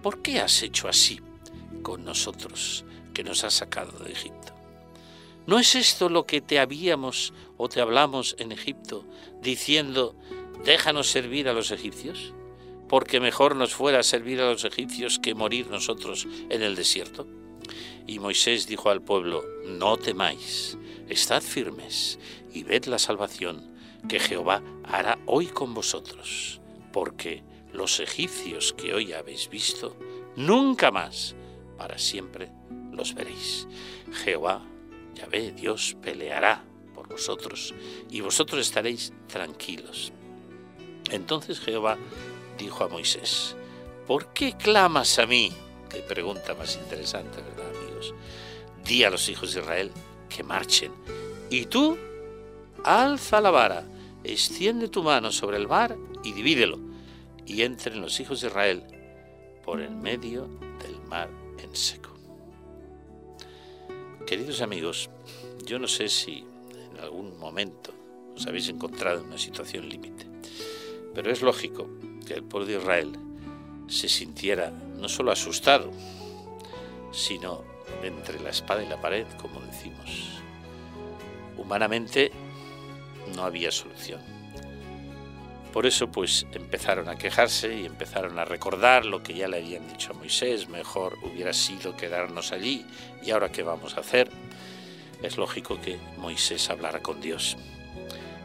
¿Por 0.00 0.22
qué 0.22 0.38
has 0.38 0.62
hecho 0.62 0.86
así 0.86 1.18
con 1.82 2.04
nosotros 2.04 2.84
que 3.12 3.24
nos 3.24 3.42
has 3.42 3.54
sacado 3.54 3.98
de 3.98 4.12
Egipto? 4.12 4.54
¿No 5.48 5.58
es 5.58 5.74
esto 5.74 6.08
lo 6.08 6.24
que 6.24 6.40
te 6.40 6.60
habíamos 6.60 7.34
o 7.56 7.68
te 7.68 7.80
hablamos 7.80 8.36
en 8.38 8.52
Egipto, 8.52 9.04
diciendo, 9.40 10.14
déjanos 10.64 11.08
servir 11.08 11.48
a 11.48 11.52
los 11.52 11.72
egipcios? 11.72 12.32
Porque 12.88 13.18
mejor 13.18 13.56
nos 13.56 13.74
fuera 13.74 14.04
servir 14.04 14.40
a 14.40 14.48
los 14.48 14.64
egipcios 14.64 15.18
que 15.18 15.34
morir 15.34 15.66
nosotros 15.66 16.28
en 16.48 16.62
el 16.62 16.76
desierto. 16.76 17.26
Y 18.06 18.20
Moisés 18.20 18.68
dijo 18.68 18.88
al 18.88 19.02
pueblo, 19.02 19.44
no 19.66 19.96
temáis, 19.96 20.78
estad 21.08 21.42
firmes 21.42 22.20
y 22.54 22.62
ved 22.62 22.84
la 22.84 23.00
salvación 23.00 23.74
que 24.08 24.20
Jehová 24.20 24.62
hará 24.84 25.18
hoy 25.26 25.46
con 25.46 25.74
vosotros, 25.74 26.61
porque 26.92 27.42
los 27.72 28.00
egipcios 28.00 28.74
que 28.74 28.94
hoy 28.94 29.12
habéis 29.12 29.48
visto, 29.48 29.96
nunca 30.36 30.90
más, 30.90 31.34
para 31.78 31.98
siempre, 31.98 32.50
los 32.92 33.14
veréis. 33.14 33.66
Jehová, 34.12 34.62
ya 35.14 35.26
ve, 35.26 35.52
Dios 35.52 35.96
peleará 36.00 36.64
por 36.94 37.08
vosotros 37.08 37.74
y 38.10 38.20
vosotros 38.20 38.60
estaréis 38.60 39.12
tranquilos. 39.26 40.12
Entonces 41.10 41.60
Jehová 41.60 41.96
dijo 42.58 42.84
a 42.84 42.88
Moisés, 42.88 43.56
¿por 44.06 44.32
qué 44.32 44.54
clamas 44.56 45.18
a 45.18 45.26
mí? 45.26 45.52
Qué 45.88 46.00
pregunta 46.00 46.54
más 46.54 46.76
interesante, 46.76 47.40
¿verdad, 47.42 47.70
amigos? 47.76 48.14
Di 48.84 49.04
a 49.04 49.10
los 49.10 49.28
hijos 49.28 49.54
de 49.54 49.60
Israel 49.60 49.90
que 50.28 50.42
marchen. 50.42 50.92
Y 51.50 51.66
tú, 51.66 51.98
alza 52.84 53.40
la 53.40 53.50
vara, 53.50 53.84
extiende 54.24 54.88
tu 54.88 55.02
mano 55.02 55.32
sobre 55.32 55.56
el 55.56 55.68
mar 55.68 55.96
y 56.24 56.32
divídelo, 56.32 56.78
y 57.46 57.62
entren 57.62 58.00
los 58.00 58.20
hijos 58.20 58.40
de 58.40 58.48
Israel 58.48 58.84
por 59.64 59.80
el 59.80 59.90
medio 59.90 60.48
del 60.82 61.00
mar 61.02 61.30
en 61.58 61.74
seco. 61.74 62.10
Queridos 64.26 64.60
amigos, 64.62 65.10
yo 65.66 65.78
no 65.78 65.88
sé 65.88 66.08
si 66.08 66.44
en 66.90 67.00
algún 67.00 67.38
momento 67.38 67.92
os 68.34 68.46
habéis 68.46 68.68
encontrado 68.68 69.20
en 69.20 69.26
una 69.26 69.38
situación 69.38 69.88
límite, 69.88 70.26
pero 71.14 71.30
es 71.30 71.42
lógico 71.42 71.88
que 72.26 72.34
el 72.34 72.42
pueblo 72.42 72.66
de 72.66 72.78
Israel 72.78 73.12
se 73.88 74.08
sintiera 74.08 74.70
no 74.70 75.08
solo 75.08 75.32
asustado, 75.32 75.90
sino 77.12 77.64
entre 78.02 78.40
la 78.40 78.50
espada 78.50 78.82
y 78.82 78.88
la 78.88 79.00
pared, 79.00 79.26
como 79.40 79.60
decimos. 79.60 80.40
Humanamente 81.58 82.32
no 83.34 83.44
había 83.44 83.70
solución. 83.70 84.41
Por 85.72 85.86
eso 85.86 86.08
pues 86.08 86.46
empezaron 86.52 87.08
a 87.08 87.16
quejarse 87.16 87.74
y 87.74 87.86
empezaron 87.86 88.38
a 88.38 88.44
recordar 88.44 89.06
lo 89.06 89.22
que 89.22 89.32
ya 89.32 89.48
le 89.48 89.56
habían 89.56 89.88
dicho 89.88 90.12
a 90.12 90.14
Moisés, 90.14 90.68
mejor 90.68 91.18
hubiera 91.22 91.54
sido 91.54 91.96
quedarnos 91.96 92.52
allí 92.52 92.84
y 93.22 93.30
ahora 93.30 93.50
qué 93.50 93.62
vamos 93.62 93.96
a 93.96 94.00
hacer. 94.00 94.30
Es 95.22 95.38
lógico 95.38 95.80
que 95.80 95.98
Moisés 96.18 96.68
hablara 96.68 97.00
con 97.00 97.22
Dios. 97.22 97.56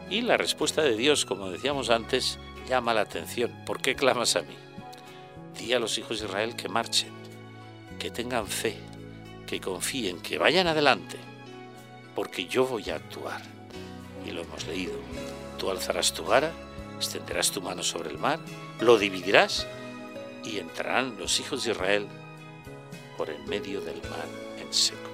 Y 0.08 0.22
la 0.22 0.38
respuesta 0.38 0.80
de 0.80 0.96
Dios, 0.96 1.26
como 1.26 1.50
decíamos 1.50 1.90
antes, 1.90 2.38
llama 2.66 2.94
la 2.94 3.02
atención. 3.02 3.52
¿Por 3.66 3.82
qué 3.82 3.94
clamas 3.94 4.36
a 4.36 4.42
mí? 4.42 4.56
Di 5.58 5.74
a 5.74 5.78
los 5.78 5.98
hijos 5.98 6.20
de 6.20 6.26
Israel 6.26 6.56
que 6.56 6.70
marchen, 6.70 7.12
que 7.98 8.10
tengan 8.10 8.46
fe, 8.46 8.78
que 9.46 9.60
confíen, 9.60 10.20
que 10.22 10.38
vayan 10.38 10.66
adelante, 10.66 11.18
porque 12.14 12.46
yo 12.46 12.64
voy 12.64 12.88
a 12.88 12.96
actuar. 12.96 13.42
Y 14.24 14.30
lo 14.30 14.42
hemos 14.42 14.66
leído. 14.66 14.94
Tú 15.58 15.70
alzarás 15.70 16.14
tu 16.14 16.24
vara 16.24 16.52
extenderás 16.98 17.50
tu 17.50 17.62
mano 17.62 17.82
sobre 17.82 18.10
el 18.10 18.18
mar, 18.18 18.38
lo 18.80 18.98
dividirás 18.98 19.66
y 20.44 20.58
entrarán 20.58 21.16
los 21.18 21.40
hijos 21.40 21.64
de 21.64 21.72
Israel 21.72 22.06
por 23.16 23.30
el 23.30 23.42
medio 23.46 23.80
del 23.80 23.96
mar 24.02 24.26
en 24.58 24.72
seco. 24.72 25.08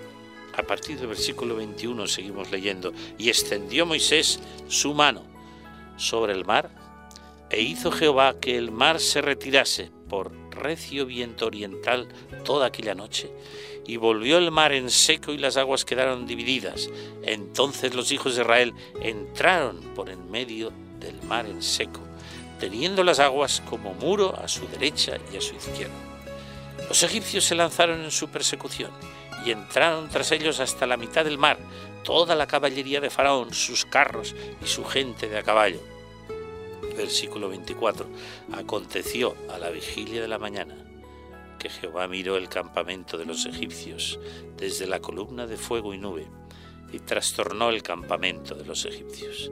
A 0.57 0.63
partir 0.63 0.99
del 0.99 1.09
versículo 1.09 1.57
21 1.57 2.07
seguimos 2.07 2.51
leyendo, 2.51 2.93
y 3.19 3.29
extendió 3.29 3.87
Moisés 3.87 4.41
su 4.69 4.95
mano 4.95 5.25
sobre 5.97 6.33
el 6.33 6.45
mar, 6.45 6.71
e 7.51 7.61
hizo 7.63 7.91
Jehová 7.91 8.39
que 8.41 8.57
el 8.57 8.71
mar 8.71 9.01
se 9.01 9.21
retirase 9.21 9.91
por 10.09 10.33
recio 10.51 11.07
viento 11.07 11.47
oriental 11.47 12.09
toda 12.45 12.67
aquella 12.67 12.95
noche, 12.95 13.31
y 13.87 13.97
volvió 13.97 14.39
el 14.39 14.51
mar 14.51 14.73
en 14.73 14.91
seco 14.91 15.33
y 15.33 15.39
las 15.39 15.57
aguas 15.57 15.85
quedaron 15.85 16.27
divididas. 16.27 16.89
Entonces 17.23 17.95
los 17.95 18.13
hijos 18.13 18.37
de 18.37 18.43
Israel 18.43 18.75
entraron 19.03 19.81
por 19.95 20.09
en 20.09 20.31
medio 20.31 20.73
del 21.05 21.23
mar 21.23 21.47
en 21.47 21.63
seco, 21.63 22.01
teniendo 22.59 23.05
las 23.05 23.19
aguas 23.19 23.63
como 23.69 23.95
muro 23.95 24.35
a 24.39 24.49
su 24.49 24.67
derecha 24.69 25.19
y 25.33 25.37
a 25.37 25.41
su 25.41 25.55
izquierda. 25.55 25.95
Los 26.89 27.03
egipcios 27.03 27.45
se 27.45 27.55
lanzaron 27.55 28.03
en 28.03 28.11
su 28.11 28.29
persecución 28.29 28.91
y 29.45 29.51
entraron 29.51 30.09
tras 30.09 30.33
ellos 30.33 30.61
hasta 30.61 30.87
la 30.87 30.97
mitad 30.97 31.25
del 31.25 31.39
mar, 31.39 31.59
toda 32.03 32.35
la 32.35 32.47
caballería 32.47 33.01
de 33.01 33.11
Faraón, 33.11 33.53
sus 33.53 33.85
carros 33.85 34.35
y 34.63 34.67
su 34.67 34.85
gente 34.85 35.29
de 35.29 35.39
a 35.39 35.43
caballo. 35.43 35.81
Versículo 36.97 37.49
24. 37.49 38.07
Aconteció 38.53 39.35
a 39.53 39.59
la 39.59 39.71
vigilia 39.71 40.23
de 40.23 40.29
la 40.29 40.39
mañana 40.39 40.77
que 41.59 41.71
Jehová 41.71 42.07
miró 42.09 42.37
el 42.37 42.49
campamento 42.49 43.17
de 43.17 43.25
los 43.25 43.47
egipcios 43.47 44.19
desde 44.57 44.87
la 44.87 45.01
columna 45.01 45.47
de 45.47 45.57
fuego 45.57 45.95
y 45.95 45.99
nube 45.99 46.27
y 46.93 46.99
trastornó 46.99 47.71
el 47.71 47.83
campamento 47.83 48.55
de 48.55 48.67
los 48.67 48.85
egipcios 48.85 49.51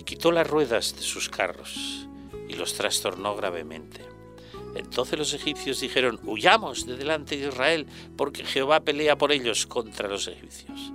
y 0.00 0.02
quitó 0.02 0.32
las 0.32 0.48
ruedas 0.48 0.96
de 0.96 1.02
sus 1.02 1.28
carros 1.28 2.08
y 2.48 2.54
los 2.54 2.72
trastornó 2.72 3.36
gravemente. 3.36 4.00
Entonces 4.74 5.18
los 5.18 5.34
egipcios 5.34 5.78
dijeron, 5.78 6.18
huyamos 6.24 6.86
de 6.86 6.96
delante 6.96 7.36
de 7.36 7.48
Israel, 7.48 7.86
porque 8.16 8.46
Jehová 8.46 8.80
pelea 8.80 9.18
por 9.18 9.30
ellos 9.30 9.66
contra 9.66 10.08
los 10.08 10.26
egipcios. 10.26 10.94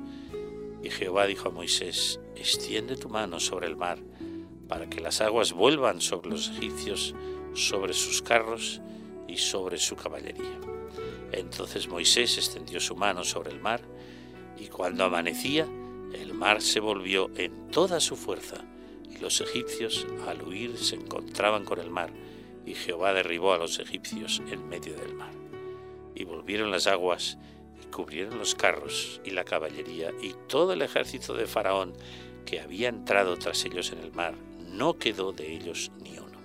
Y 0.81 0.89
Jehová 0.89 1.27
dijo 1.27 1.49
a 1.49 1.51
Moisés, 1.51 2.19
extiende 2.35 2.97
tu 2.97 3.07
mano 3.07 3.39
sobre 3.39 3.67
el 3.67 3.75
mar, 3.75 3.99
para 4.67 4.89
que 4.89 5.01
las 5.01 5.21
aguas 5.21 5.53
vuelvan 5.53 6.01
sobre 6.01 6.31
los 6.31 6.49
egipcios, 6.49 7.13
sobre 7.53 7.93
sus 7.93 8.23
carros 8.23 8.81
y 9.27 9.37
sobre 9.37 9.77
su 9.77 9.95
caballería. 9.95 10.59
Entonces 11.31 11.87
Moisés 11.87 12.39
extendió 12.39 12.79
su 12.79 12.95
mano 12.95 13.23
sobre 13.23 13.51
el 13.51 13.59
mar, 13.59 13.81
y 14.57 14.65
cuando 14.65 15.03
amanecía, 15.03 15.67
el 16.11 16.33
mar 16.33 16.59
se 16.63 16.79
volvió 16.79 17.29
en 17.35 17.69
toda 17.69 17.99
su 17.99 18.15
fuerza, 18.15 18.65
y 19.15 19.21
los 19.21 19.41
egipcios 19.41 20.05
al 20.27 20.41
huir 20.41 20.77
se 20.77 20.95
encontraban 20.95 21.65
con 21.65 21.79
el 21.79 21.89
mar, 21.89 22.11
y 22.65 22.73
Jehová 22.73 23.13
derribó 23.13 23.53
a 23.53 23.57
los 23.57 23.79
egipcios 23.79 24.41
en 24.49 24.67
medio 24.67 24.95
del 24.95 25.13
mar. 25.13 25.33
Y 26.15 26.23
volvieron 26.23 26.71
las 26.71 26.87
aguas 26.87 27.37
y 27.81 27.85
cubrieron 27.87 28.37
los 28.39 28.55
carros 28.55 29.21
y 29.23 29.31
la 29.31 29.43
caballería 29.43 30.11
y 30.21 30.33
todo 30.47 30.73
el 30.73 30.81
ejército 30.81 31.35
de 31.35 31.45
Faraón 31.45 31.93
que 32.45 32.59
había 32.59 32.89
entrado 32.89 33.37
tras 33.37 33.63
ellos 33.65 33.91
en 33.91 33.99
el 33.99 34.11
mar, 34.11 34.35
no 34.71 34.97
quedó 34.97 35.31
de 35.31 35.53
ellos 35.53 35.91
ni 36.03 36.17
uno. 36.17 36.39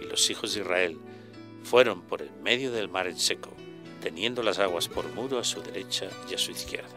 Y 0.00 0.04
los 0.06 0.30
hijos 0.30 0.54
de 0.54 0.60
Israel 0.60 0.98
fueron 1.62 2.02
por 2.02 2.22
el 2.22 2.30
medio 2.42 2.70
del 2.70 2.88
mar 2.88 3.06
en 3.06 3.18
seco, 3.18 3.50
teniendo 4.00 4.42
las 4.42 4.58
aguas 4.58 4.88
por 4.88 5.08
muro 5.14 5.38
a 5.38 5.44
su 5.44 5.62
derecha 5.62 6.08
y 6.30 6.34
a 6.34 6.38
su 6.38 6.52
izquierda. 6.52 6.94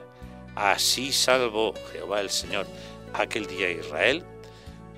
Así 0.55 1.11
salvó 1.11 1.73
Jehová 1.91 2.21
el 2.21 2.29
Señor 2.29 2.67
aquel 3.13 3.47
día 3.47 3.67
a 3.67 3.71
Israel 3.71 4.23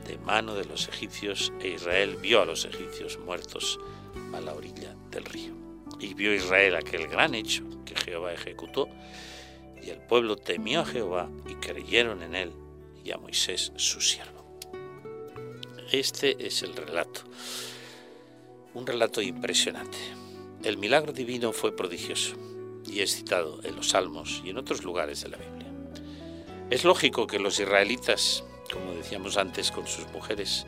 de 0.06 0.18
mano 0.18 0.56
de 0.56 0.66
los 0.66 0.88
egipcios, 0.88 1.52
e 1.60 1.70
Israel 1.70 2.18
vio 2.22 2.42
a 2.42 2.46
los 2.46 2.66
egipcios 2.66 3.20
muertos 3.20 3.80
a 4.34 4.42
la 4.42 4.54
orilla 4.54 4.96
del 5.10 5.26
río. 5.26 5.54
Y 6.00 6.14
vio 6.14 6.34
Israel 6.34 6.76
aquel 6.76 7.08
gran 7.08 7.36
hecho 7.36 7.64
que 7.86 7.96
Jehová 7.96 8.34
ejecutó, 8.34 8.90
y 9.82 9.90
el 9.90 10.00
pueblo 10.00 10.36
temió 10.36 10.82
a 10.82 10.86
Jehová 10.86 11.30
y 11.50 11.56
creyeron 11.56 12.22
en 12.22 12.36
él 12.36 12.52
y 13.04 13.12
a 13.12 13.18
Moisés 13.18 13.72
su 13.76 14.00
siervo. 14.02 14.60
Este 15.92 16.46
es 16.46 16.64
el 16.64 16.76
relato, 16.76 17.22
un 18.74 18.86
relato 18.86 19.22
impresionante. 19.22 19.98
El 20.64 20.78
milagro 20.78 21.12
divino 21.12 21.52
fue 21.52 21.76
prodigioso 21.76 22.36
y 22.86 23.02
es 23.02 23.16
citado 23.16 23.60
en 23.64 23.76
los 23.76 23.90
Salmos 23.90 24.42
y 24.46 24.52
en 24.52 24.58
otros 24.58 24.84
lugares 24.84 25.22
de 25.22 25.30
la 25.30 25.38
Biblia. 25.38 25.72
Es 26.70 26.86
lógico 26.86 27.28
que 27.28 27.40
los 27.40 27.60
israelitas 27.60 28.44
como 28.72 28.94
decíamos 28.94 29.38
antes, 29.38 29.72
con 29.72 29.88
sus 29.88 30.08
mujeres, 30.08 30.66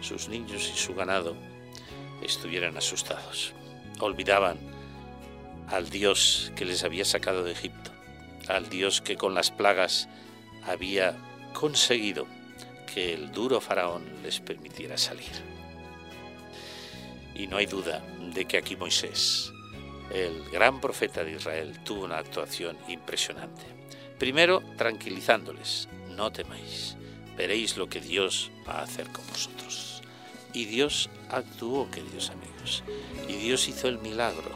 sus 0.00 0.28
niños 0.28 0.70
y 0.74 0.78
su 0.78 0.94
ganado, 0.94 1.36
estuvieran 2.22 2.76
asustados. 2.76 3.52
Olvidaban 4.00 4.58
al 5.68 5.90
Dios 5.90 6.52
que 6.56 6.64
les 6.64 6.84
había 6.84 7.04
sacado 7.04 7.44
de 7.44 7.52
Egipto, 7.52 7.90
al 8.48 8.68
Dios 8.68 9.00
que 9.00 9.16
con 9.16 9.34
las 9.34 9.50
plagas 9.50 10.08
había 10.66 11.16
conseguido 11.52 12.26
que 12.92 13.14
el 13.14 13.32
duro 13.32 13.60
faraón 13.60 14.04
les 14.22 14.40
permitiera 14.40 14.96
salir. 14.96 15.32
Y 17.34 17.46
no 17.46 17.56
hay 17.56 17.66
duda 17.66 18.02
de 18.32 18.44
que 18.44 18.58
aquí 18.58 18.76
Moisés, 18.76 19.52
el 20.12 20.48
gran 20.50 20.80
profeta 20.80 21.24
de 21.24 21.32
Israel, 21.32 21.80
tuvo 21.84 22.04
una 22.04 22.18
actuación 22.18 22.76
impresionante. 22.88 23.64
Primero, 24.18 24.62
tranquilizándoles, 24.76 25.88
no 26.10 26.30
temáis 26.30 26.96
veréis 27.36 27.76
lo 27.76 27.88
que 27.88 28.00
Dios 28.00 28.50
va 28.66 28.80
a 28.80 28.82
hacer 28.82 29.10
con 29.10 29.26
vosotros. 29.26 30.02
Y 30.52 30.66
Dios 30.66 31.10
actuó, 31.30 31.90
queridos 31.90 32.30
amigos, 32.30 32.84
y 33.28 33.34
Dios 33.34 33.68
hizo 33.68 33.88
el 33.88 33.98
milagro. 33.98 34.52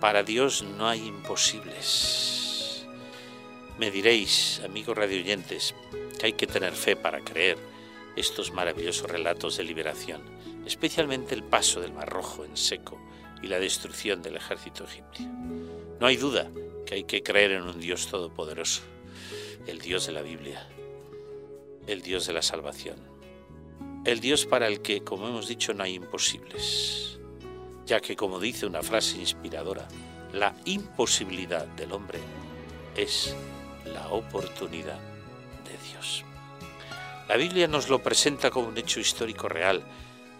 Para 0.00 0.22
Dios 0.22 0.62
no 0.62 0.88
hay 0.88 1.06
imposibles. 1.06 2.86
Me 3.78 3.90
diréis, 3.90 4.60
amigos 4.64 4.96
radioyentes, 4.96 5.74
que 6.18 6.26
hay 6.26 6.32
que 6.32 6.48
tener 6.48 6.72
fe 6.72 6.96
para 6.96 7.20
creer 7.20 7.58
estos 8.16 8.52
maravillosos 8.52 9.08
relatos 9.08 9.56
de 9.56 9.64
liberación, 9.64 10.20
especialmente 10.66 11.34
el 11.34 11.44
paso 11.44 11.80
del 11.80 11.92
Mar 11.92 12.08
Rojo 12.08 12.44
en 12.44 12.56
seco 12.56 13.00
y 13.40 13.46
la 13.46 13.60
destrucción 13.60 14.20
del 14.20 14.36
ejército 14.36 14.84
egipcio. 14.84 15.26
No 16.00 16.06
hay 16.06 16.16
duda 16.16 16.50
que 16.86 16.94
hay 16.94 17.04
que 17.04 17.22
creer 17.22 17.52
en 17.52 17.62
un 17.62 17.78
Dios 17.78 18.08
todopoderoso, 18.08 18.82
el 19.68 19.78
Dios 19.78 20.06
de 20.06 20.12
la 20.12 20.22
Biblia, 20.22 20.66
el 21.88 22.02
Dios 22.02 22.26
de 22.26 22.34
la 22.34 22.42
salvación, 22.42 22.96
el 24.04 24.20
Dios 24.20 24.46
para 24.46 24.68
el 24.68 24.80
que, 24.80 25.02
como 25.02 25.26
hemos 25.26 25.48
dicho, 25.48 25.74
no 25.74 25.82
hay 25.82 25.94
imposibles, 25.94 27.18
ya 27.86 28.00
que, 28.00 28.14
como 28.14 28.38
dice 28.38 28.66
una 28.66 28.82
frase 28.82 29.18
inspiradora, 29.18 29.88
la 30.32 30.54
imposibilidad 30.66 31.66
del 31.66 31.92
hombre 31.92 32.20
es 32.94 33.34
la 33.86 34.08
oportunidad 34.08 35.00
de 35.64 35.90
Dios. 35.90 36.24
La 37.28 37.36
Biblia 37.36 37.66
nos 37.66 37.88
lo 37.88 38.02
presenta 38.02 38.50
como 38.50 38.68
un 38.68 38.78
hecho 38.78 39.00
histórico 39.00 39.48
real 39.48 39.82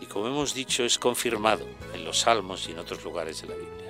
y 0.00 0.06
como 0.06 0.28
hemos 0.28 0.54
dicho 0.54 0.84
es 0.84 0.98
confirmado 0.98 1.66
en 1.94 2.04
los 2.04 2.20
salmos 2.20 2.68
y 2.68 2.72
en 2.72 2.78
otros 2.78 3.02
lugares 3.04 3.42
de 3.42 3.48
la 3.48 3.54
Biblia. 3.54 3.87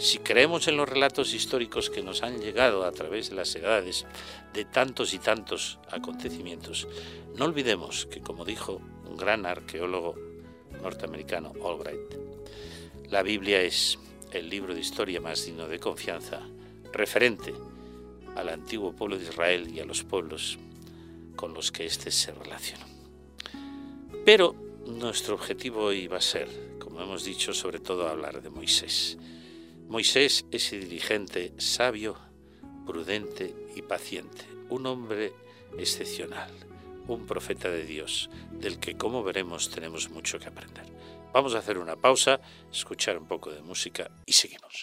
Si 0.00 0.16
creemos 0.20 0.66
en 0.66 0.78
los 0.78 0.88
relatos 0.88 1.34
históricos 1.34 1.90
que 1.90 2.02
nos 2.02 2.22
han 2.22 2.40
llegado 2.40 2.84
a 2.84 2.90
través 2.90 3.28
de 3.28 3.36
las 3.36 3.54
edades 3.54 4.06
de 4.54 4.64
tantos 4.64 5.12
y 5.12 5.18
tantos 5.18 5.78
acontecimientos, 5.90 6.88
no 7.36 7.44
olvidemos 7.44 8.06
que, 8.06 8.22
como 8.22 8.46
dijo 8.46 8.80
un 9.06 9.18
gran 9.18 9.44
arqueólogo 9.44 10.14
norteamericano, 10.82 11.52
Albright, 11.62 12.14
la 13.10 13.22
Biblia 13.22 13.60
es 13.60 13.98
el 14.32 14.48
libro 14.48 14.74
de 14.74 14.80
historia 14.80 15.20
más 15.20 15.44
digno 15.44 15.68
de 15.68 15.78
confianza, 15.78 16.40
referente 16.94 17.52
al 18.36 18.48
antiguo 18.48 18.94
pueblo 18.94 19.18
de 19.18 19.24
Israel 19.24 19.68
y 19.68 19.80
a 19.80 19.84
los 19.84 20.02
pueblos 20.02 20.58
con 21.36 21.52
los 21.52 21.70
que 21.70 21.84
éste 21.84 22.10
se 22.10 22.32
relacionó. 22.32 22.86
Pero 24.24 24.54
nuestro 24.86 25.34
objetivo 25.34 25.82
hoy 25.82 26.08
a 26.10 26.22
ser, 26.22 26.48
como 26.78 27.02
hemos 27.02 27.22
dicho, 27.22 27.52
sobre 27.52 27.80
todo 27.80 28.08
hablar 28.08 28.40
de 28.40 28.48
Moisés 28.48 29.18
Moisés, 29.90 30.46
ese 30.52 30.78
dirigente 30.78 31.52
sabio, 31.58 32.16
prudente 32.86 33.56
y 33.74 33.82
paciente, 33.82 34.44
un 34.68 34.86
hombre 34.86 35.32
excepcional, 35.76 36.52
un 37.08 37.26
profeta 37.26 37.68
de 37.68 37.84
Dios, 37.84 38.30
del 38.52 38.78
que, 38.78 38.96
como 38.96 39.24
veremos, 39.24 39.68
tenemos 39.68 40.08
mucho 40.08 40.38
que 40.38 40.46
aprender. 40.46 40.86
Vamos 41.32 41.56
a 41.56 41.58
hacer 41.58 41.76
una 41.76 41.96
pausa, 41.96 42.40
escuchar 42.72 43.18
un 43.18 43.26
poco 43.26 43.50
de 43.50 43.62
música 43.62 44.12
y 44.24 44.32
seguimos. 44.32 44.82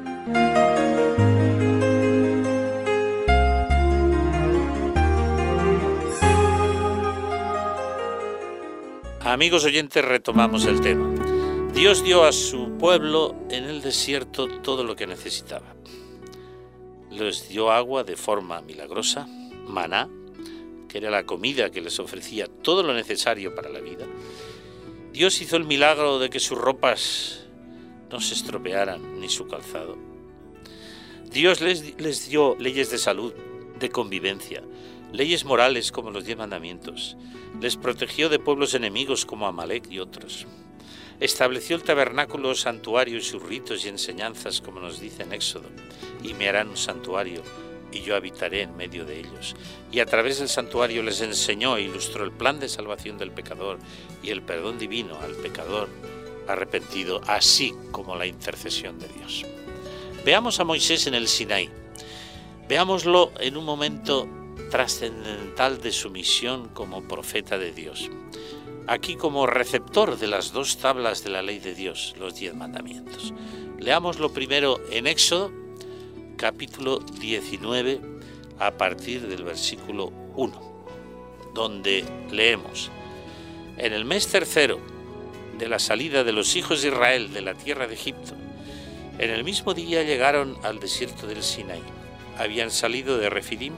Amigos 9.31 9.63
oyentes, 9.63 10.03
retomamos 10.03 10.65
el 10.65 10.81
tema. 10.81 11.09
Dios 11.73 12.03
dio 12.03 12.25
a 12.25 12.33
su 12.33 12.77
pueblo 12.77 13.33
en 13.49 13.63
el 13.63 13.81
desierto 13.81 14.49
todo 14.59 14.83
lo 14.83 14.97
que 14.97 15.07
necesitaba. 15.07 15.73
Les 17.09 17.47
dio 17.47 17.71
agua 17.71 18.03
de 18.03 18.17
forma 18.17 18.61
milagrosa, 18.61 19.27
maná, 19.67 20.09
que 20.89 20.97
era 20.97 21.09
la 21.09 21.25
comida 21.25 21.71
que 21.71 21.79
les 21.79 21.97
ofrecía 22.01 22.47
todo 22.47 22.83
lo 22.83 22.93
necesario 22.93 23.55
para 23.55 23.69
la 23.69 23.79
vida. 23.79 24.05
Dios 25.13 25.41
hizo 25.41 25.55
el 25.55 25.63
milagro 25.63 26.19
de 26.19 26.29
que 26.29 26.41
sus 26.41 26.57
ropas 26.57 27.45
no 28.11 28.19
se 28.19 28.33
estropearan 28.33 29.21
ni 29.21 29.29
su 29.29 29.47
calzado. 29.47 29.97
Dios 31.31 31.61
les, 31.61 31.97
les 32.01 32.27
dio 32.27 32.57
leyes 32.59 32.91
de 32.91 32.97
salud, 32.97 33.33
de 33.79 33.89
convivencia, 33.89 34.61
leyes 35.11 35.45
morales 35.45 35.91
como 35.91 36.11
los 36.11 36.25
diez 36.25 36.37
mandamientos. 36.37 37.17
Les 37.59 37.77
protegió 37.77 38.29
de 38.29 38.39
pueblos 38.39 38.73
enemigos 38.73 39.25
como 39.25 39.47
Amalek 39.47 39.89
y 39.91 39.99
otros. 39.99 40.47
Estableció 41.19 41.75
el 41.75 41.83
tabernáculo, 41.83 42.55
santuario 42.55 43.17
y 43.17 43.21
sus 43.21 43.43
ritos 43.43 43.85
y 43.85 43.89
enseñanzas, 43.89 44.61
como 44.61 44.79
nos 44.79 44.99
dice 44.99 45.23
en 45.23 45.33
Éxodo, 45.33 45.69
y 46.23 46.33
me 46.33 46.49
harán 46.49 46.69
un 46.69 46.77
santuario, 46.77 47.43
y 47.91 48.01
yo 48.01 48.15
habitaré 48.15 48.63
en 48.63 48.75
medio 48.75 49.05
de 49.05 49.19
ellos. 49.19 49.55
Y 49.91 49.99
a 49.99 50.05
través 50.05 50.39
del 50.39 50.49
santuario 50.49 51.03
les 51.03 51.21
enseñó 51.21 51.77
e 51.77 51.83
ilustró 51.83 52.23
el 52.23 52.31
plan 52.31 52.59
de 52.59 52.69
salvación 52.69 53.17
del 53.19 53.31
pecador 53.31 53.77
y 54.23 54.31
el 54.31 54.41
perdón 54.41 54.79
divino 54.79 55.19
al 55.21 55.35
pecador 55.35 55.89
arrepentido, 56.47 57.21
así 57.27 57.73
como 57.91 58.15
la 58.15 58.25
intercesión 58.25 58.97
de 58.97 59.07
Dios. 59.07 59.45
Veamos 60.25 60.59
a 60.59 60.63
Moisés 60.63 61.07
en 61.07 61.13
el 61.13 61.27
Sinaí. 61.27 61.69
Veámoslo 62.67 63.31
en 63.39 63.57
un 63.57 63.65
momento 63.65 64.27
trascendental 64.69 65.81
de 65.81 65.91
su 65.91 66.09
misión 66.09 66.69
como 66.69 67.03
profeta 67.03 67.57
de 67.57 67.71
Dios. 67.71 68.09
Aquí 68.87 69.15
como 69.15 69.47
receptor 69.47 70.17
de 70.17 70.27
las 70.27 70.53
dos 70.53 70.77
tablas 70.77 71.23
de 71.23 71.29
la 71.29 71.41
ley 71.41 71.59
de 71.59 71.75
Dios, 71.75 72.15
los 72.19 72.35
diez 72.35 72.53
mandamientos. 72.53 73.33
Leámoslo 73.77 74.33
primero 74.33 74.79
en 74.89 75.07
Éxodo, 75.07 75.51
capítulo 76.37 76.99
19, 76.99 78.01
a 78.59 78.71
partir 78.71 79.27
del 79.27 79.43
versículo 79.43 80.11
1, 80.35 80.85
donde 81.53 82.03
leemos, 82.31 82.91
en 83.77 83.93
el 83.93 84.05
mes 84.05 84.27
tercero 84.27 84.79
de 85.57 85.67
la 85.67 85.79
salida 85.79 86.23
de 86.23 86.31
los 86.31 86.55
hijos 86.55 86.81
de 86.81 86.89
Israel 86.89 87.33
de 87.33 87.41
la 87.41 87.53
tierra 87.53 87.87
de 87.87 87.93
Egipto, 87.93 88.33
en 89.19 89.29
el 89.29 89.43
mismo 89.43 89.73
día 89.73 90.03
llegaron 90.03 90.57
al 90.63 90.79
desierto 90.79 91.27
del 91.27 91.43
Sinaí. 91.43 91.83
Habían 92.37 92.71
salido 92.71 93.17
de 93.17 93.29
Refidim 93.29 93.73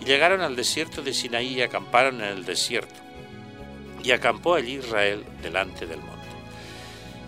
y 0.00 0.04
llegaron 0.04 0.40
al 0.40 0.56
desierto 0.56 1.02
de 1.02 1.14
Sinaí 1.14 1.54
y 1.54 1.62
acamparon 1.62 2.20
en 2.20 2.28
el 2.28 2.44
desierto. 2.44 2.94
Y 4.02 4.10
acampó 4.12 4.54
allí 4.54 4.74
Israel 4.74 5.24
delante 5.42 5.86
del 5.86 5.98
monte. 5.98 6.14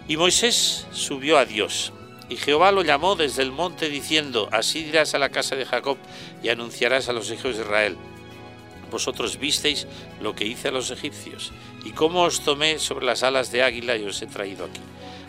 Y 0.06 0.16
Moisés 0.16 0.86
subió 0.92 1.38
a 1.38 1.44
Dios, 1.44 1.92
y 2.28 2.36
Jehová 2.36 2.72
lo 2.72 2.82
llamó 2.82 3.16
desde 3.16 3.42
el 3.42 3.52
monte 3.52 3.88
diciendo, 3.88 4.48
así 4.52 4.82
dirás 4.84 5.14
a 5.14 5.18
la 5.18 5.30
casa 5.30 5.56
de 5.56 5.64
Jacob 5.64 5.98
y 6.42 6.50
anunciarás 6.50 7.08
a 7.08 7.12
los 7.12 7.30
hijos 7.30 7.56
de 7.56 7.62
Israel. 7.62 7.96
Vosotros 8.90 9.38
visteis 9.38 9.86
lo 10.20 10.34
que 10.34 10.46
hice 10.46 10.68
a 10.68 10.72
los 10.72 10.90
egipcios, 10.90 11.52
y 11.84 11.90
cómo 11.90 12.22
os 12.22 12.40
tomé 12.40 12.78
sobre 12.78 13.06
las 13.06 13.22
alas 13.22 13.52
de 13.52 13.62
águila 13.62 13.96
y 13.96 14.04
os 14.04 14.22
he 14.22 14.26
traído 14.26 14.64
aquí. 14.64 14.80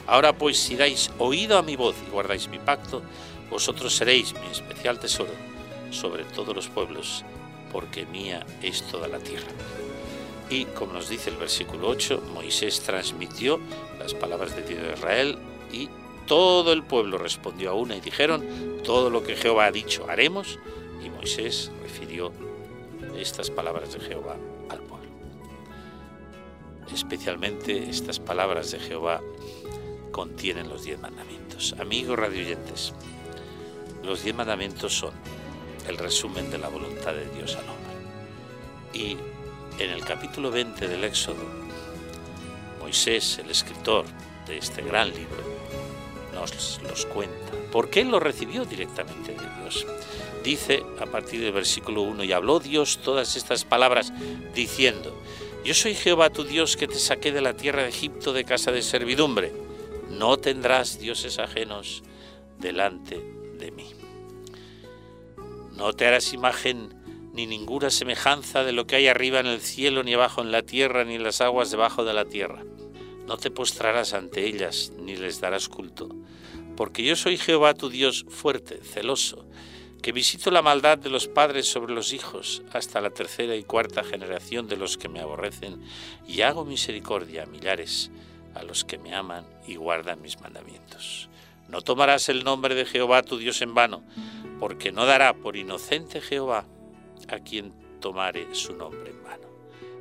Ahora 0.07 0.33
pues 0.33 0.57
si 0.57 0.75
dais 0.75 1.11
oído 1.19 1.57
a 1.57 1.61
mi 1.61 1.75
voz 1.75 1.95
y 2.07 2.11
guardáis 2.11 2.47
mi 2.47 2.59
pacto, 2.59 3.01
vosotros 3.49 3.95
seréis 3.95 4.33
mi 4.33 4.51
especial 4.51 4.99
tesoro 4.99 5.58
sobre 5.91 6.23
todos 6.23 6.55
los 6.55 6.67
pueblos, 6.67 7.23
porque 7.71 8.05
mía 8.05 8.45
es 8.61 8.83
toda 8.83 9.07
la 9.07 9.19
tierra. 9.19 9.47
Y 10.49 10.65
como 10.65 10.93
nos 10.93 11.09
dice 11.09 11.29
el 11.29 11.37
versículo 11.37 11.89
8, 11.89 12.23
Moisés 12.33 12.81
transmitió 12.81 13.59
las 13.99 14.13
palabras 14.13 14.55
de 14.55 14.63
Dios 14.63 14.81
de 14.81 14.93
Israel 14.93 15.37
y 15.71 15.89
todo 16.25 16.73
el 16.73 16.83
pueblo 16.83 17.17
respondió 17.17 17.71
a 17.71 17.73
una 17.73 17.95
y 17.95 18.01
dijeron, 18.01 18.81
todo 18.83 19.09
lo 19.09 19.23
que 19.23 19.35
Jehová 19.35 19.65
ha 19.65 19.71
dicho 19.71 20.09
haremos. 20.09 20.59
Y 21.03 21.09
Moisés 21.09 21.71
refirió 21.81 22.31
estas 23.17 23.49
palabras 23.49 23.93
de 23.93 23.99
Jehová 23.99 24.35
al 24.69 24.79
pueblo. 24.79 25.09
Especialmente 26.93 27.89
estas 27.89 28.19
palabras 28.19 28.71
de 28.71 28.79
Jehová 28.79 29.21
contienen 30.11 30.69
los 30.69 30.83
diez 30.83 30.99
mandamientos. 30.99 31.75
Amigos 31.79 32.17
radioyentes, 32.17 32.93
los 34.03 34.23
diez 34.23 34.35
mandamientos 34.35 34.93
son 34.93 35.13
el 35.89 35.97
resumen 35.97 36.49
de 36.51 36.57
la 36.57 36.69
voluntad 36.69 37.13
de 37.13 37.27
Dios 37.29 37.55
al 37.55 37.67
hombre. 37.67 37.93
Y 38.93 39.17
en 39.81 39.89
el 39.89 40.05
capítulo 40.05 40.51
20 40.51 40.87
del 40.87 41.03
Éxodo, 41.03 41.43
Moisés, 42.79 43.39
el 43.43 43.49
escritor 43.49 44.05
de 44.47 44.57
este 44.57 44.81
gran 44.81 45.09
libro, 45.09 45.43
nos 46.33 46.79
los 46.83 47.05
cuenta. 47.07 47.51
¿Por 47.71 47.89
qué 47.89 48.05
lo 48.05 48.19
recibió 48.19 48.65
directamente 48.65 49.33
de 49.33 49.61
Dios? 49.61 49.85
Dice 50.43 50.83
a 50.99 51.05
partir 51.05 51.41
del 51.41 51.51
versículo 51.51 52.01
1, 52.03 52.23
y 52.23 52.31
habló 52.31 52.59
Dios 52.59 52.99
todas 53.03 53.35
estas 53.35 53.65
palabras 53.65 54.13
diciendo, 54.53 55.13
yo 55.65 55.73
soy 55.73 55.93
Jehová 55.93 56.29
tu 56.29 56.45
Dios 56.45 56.77
que 56.77 56.87
te 56.87 56.97
saqué 56.99 57.31
de 57.31 57.41
la 57.41 57.55
tierra 57.55 57.83
de 57.83 57.89
Egipto 57.89 58.31
de 58.31 58.45
casa 58.45 58.71
de 58.71 58.81
servidumbre. 58.81 59.51
No 60.09 60.37
tendrás 60.37 60.99
dioses 60.99 61.37
ajenos 61.37 62.01
delante. 62.57 63.38
No 65.79 65.93
te 65.93 66.05
harás 66.05 66.33
imagen 66.33 66.93
ni 67.33 67.47
ninguna 67.47 67.89
semejanza 67.89 68.65
de 68.65 68.73
lo 68.73 68.85
que 68.85 68.97
hay 68.97 69.07
arriba 69.07 69.39
en 69.39 69.45
el 69.45 69.61
cielo, 69.61 70.03
ni 70.03 70.13
abajo 70.13 70.41
en 70.41 70.51
la 70.51 70.63
tierra, 70.63 71.05
ni 71.05 71.15
en 71.15 71.23
las 71.23 71.39
aguas 71.39 71.71
debajo 71.71 72.03
de 72.03 72.13
la 72.13 72.25
tierra. 72.25 72.65
No 73.25 73.37
te 73.37 73.49
postrarás 73.49 74.13
ante 74.13 74.45
ellas, 74.45 74.91
ni 74.99 75.15
les 75.15 75.39
darás 75.39 75.69
culto, 75.69 76.09
porque 76.75 77.01
yo 77.03 77.15
soy 77.15 77.37
Jehová 77.37 77.75
tu 77.75 77.89
Dios 77.89 78.25
fuerte, 78.27 78.81
celoso, 78.83 79.45
que 80.01 80.11
visito 80.11 80.51
la 80.51 80.61
maldad 80.61 80.97
de 80.97 81.09
los 81.09 81.29
padres 81.29 81.71
sobre 81.71 81.93
los 81.93 82.11
hijos 82.11 82.61
hasta 82.73 82.99
la 82.99 83.11
tercera 83.11 83.55
y 83.55 83.63
cuarta 83.63 84.03
generación 84.03 84.67
de 84.67 84.75
los 84.75 84.97
que 84.97 85.07
me 85.07 85.21
aborrecen, 85.21 85.81
y 86.27 86.41
hago 86.41 86.65
misericordia 86.65 87.43
a 87.43 87.45
millares, 87.45 88.11
a 88.53 88.63
los 88.63 88.83
que 88.83 88.97
me 88.97 89.15
aman 89.15 89.45
y 89.65 89.75
guardan 89.75 90.21
mis 90.21 90.41
mandamientos. 90.41 91.28
No 91.69 91.81
tomarás 91.81 92.29
el 92.29 92.43
nombre 92.43 92.75
de 92.75 92.85
Jehová 92.85 93.21
tu 93.21 93.37
Dios 93.37 93.61
en 93.61 93.75
vano, 93.75 94.03
porque 94.59 94.91
no 94.91 95.05
dará 95.05 95.33
por 95.33 95.55
inocente 95.55 96.19
Jehová 96.19 96.65
a 97.27 97.39
quien 97.39 97.73
tomare 97.99 98.53
su 98.55 98.75
nombre 98.75 99.11
en 99.11 99.23
vano. 99.23 99.47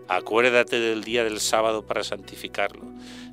Acuérdate 0.08 0.80
del 0.80 1.04
día 1.04 1.24
del 1.24 1.40
sábado 1.40 1.84
para 1.84 2.02
santificarlo. 2.02 2.84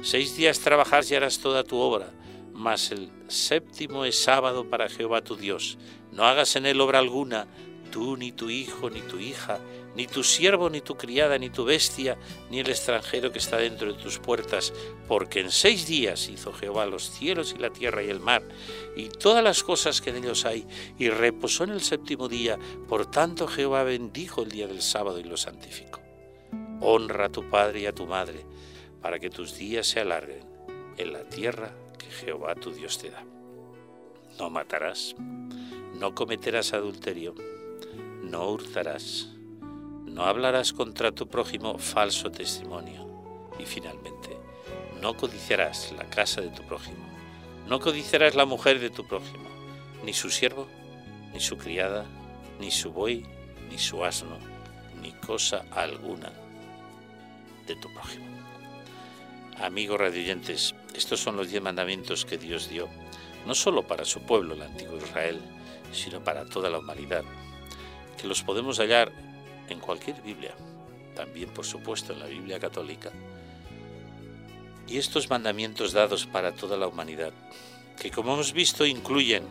Seis 0.04 0.36
días 0.36 0.60
trabajarás 0.60 1.10
y 1.10 1.15
harás 1.15 1.39
toda 1.39 1.63
tu 1.63 1.78
obra, 1.78 2.12
mas 2.52 2.91
el 2.91 3.10
séptimo 3.30 4.04
es 4.04 4.21
sábado 4.21 4.69
para 4.69 4.89
Jehová 4.89 5.21
tu 5.21 5.38
Dios. 5.38 5.78
No 6.12 6.26
hagas 6.26 6.58
en 6.58 6.65
él 6.65 6.82
obra 6.82 7.00
alguna, 7.00 7.48
tú, 7.96 8.18
ni 8.18 8.34
tu 8.34 8.50
hijo, 8.50 8.90
ni 8.90 9.00
tu 9.00 9.18
hija, 9.20 9.58
ni 9.96 10.06
tu 10.06 10.22
siervo, 10.22 10.70
ni 10.70 10.82
tu 10.82 10.98
criada, 10.98 11.38
ni 11.38 11.50
tu 11.50 11.64
bestia, 11.64 12.18
ni 12.50 12.60
el 12.60 12.70
extranjero 12.70 13.32
que 13.32 13.40
está 13.40 13.56
dentro 13.56 13.94
de 13.94 13.98
tus 13.98 14.20
puertas, 14.20 14.74
porque 15.08 15.40
en 15.40 15.50
seis 15.50 15.88
días 15.88 16.28
hizo 16.28 16.52
Jehová 16.52 16.88
los 16.88 17.10
cielos 17.10 17.56
y 17.56 17.58
la 17.58 17.70
tierra 17.70 18.04
y 18.04 18.10
el 18.10 18.20
mar, 18.20 18.44
y 18.98 19.08
todas 19.08 19.42
las 19.42 19.64
cosas 19.64 20.02
que 20.02 20.10
en 20.10 20.18
ellos 20.18 20.44
hay, 20.44 20.68
y 21.00 21.08
reposó 21.08 21.64
en 21.64 21.70
el 21.70 21.80
séptimo 21.80 22.28
día, 22.28 22.60
por 22.90 23.10
tanto 23.10 23.48
Jehová 23.48 23.84
bendijo 23.84 24.44
el 24.44 24.52
día 24.52 24.68
del 24.68 24.82
sábado 24.82 25.18
y 25.18 25.24
lo 25.24 25.38
santificó. 25.38 26.02
Honra 26.82 27.28
a 27.28 27.32
tu 27.32 27.50
padre 27.50 27.80
y 27.80 27.86
a 27.86 27.96
tu 27.96 28.06
madre, 28.06 28.46
para 29.02 29.20
que 29.20 29.30
tus 29.30 29.56
días 29.56 29.88
se 29.88 30.02
alarguen 30.02 30.44
en 30.98 31.14
la 31.14 31.24
tierra 31.30 31.74
que 31.98 32.08
Jehová 32.08 32.56
tu 32.56 32.74
Dios 32.74 32.98
te 32.98 33.10
da. 33.10 33.24
No 34.38 34.50
matarás, 34.50 35.16
no 35.98 36.14
cometerás 36.14 36.74
adulterio, 36.74 37.34
no 38.36 38.50
hurtarás, 38.50 39.30
no 39.62 40.26
hablarás 40.26 40.74
contra 40.74 41.13
tu 41.13 41.30
prójimo 41.30 41.78
falso 41.78 42.32
testimonio. 42.32 43.08
Y 43.58 43.63
finalmente, 43.63 44.38
no 45.00 45.15
codiciarás 45.15 45.93
la 45.93 46.04
casa 46.10 46.41
de 46.41 46.50
tu 46.50 46.62
prójimo, 46.63 47.08
no 47.69 47.80
codiciarás 47.80 48.36
la 48.36 48.43
mujer 48.43 48.82
de 48.82 48.89
tu 48.89 49.08
prójimo, 49.08 49.48
ni 50.04 50.12
su 50.12 50.30
siervo, 50.30 50.67
ni 51.34 51.39
su 51.39 51.58
criada, 51.58 52.04
ni 52.60 52.71
su 52.71 52.91
buey, 52.91 53.26
ni 53.69 53.78
su 53.78 54.04
asno, 54.04 54.38
ni 55.02 55.13
cosa 55.13 55.63
alguna 55.71 56.34
de 57.65 57.76
tu 57.78 57.88
prójimo. 57.93 58.26
Amigos 59.62 59.98
radioyentes, 59.98 60.76
estos 60.93 61.21
son 61.21 61.38
los 61.38 61.52
diez 61.52 61.63
mandamientos 61.63 62.26
que 62.26 62.38
Dios 62.38 62.67
dio, 62.67 62.89
no 63.45 63.56
solo 63.56 63.88
para 63.88 64.04
su 64.04 64.24
pueblo, 64.24 64.56
el 64.56 64.62
antiguo 64.62 64.98
Israel, 64.98 65.39
sino 65.93 66.21
para 66.21 66.43
toda 66.43 66.69
la 66.69 66.80
humanidad, 66.80 67.24
que 68.17 68.28
los 68.28 68.43
podemos 68.43 68.80
hallar 68.80 69.12
en 69.69 69.80
cualquier 69.80 70.21
Biblia, 70.21 70.54
también 71.15 71.49
por 71.49 71.65
supuesto 71.65 72.13
en 72.13 72.19
la 72.19 72.25
Biblia 72.25 72.60
católica. 72.60 73.12
Y 74.88 74.97
estos 74.97 75.30
mandamientos 75.30 75.93
dados 75.93 76.25
para 76.25 76.54
toda 76.54 76.78
la 76.78 76.88
humanidad, 76.88 77.34
que 77.99 78.12
como 78.12 78.34
hemos 78.34 78.54
visto 78.54 78.86
incluyen 78.86 79.43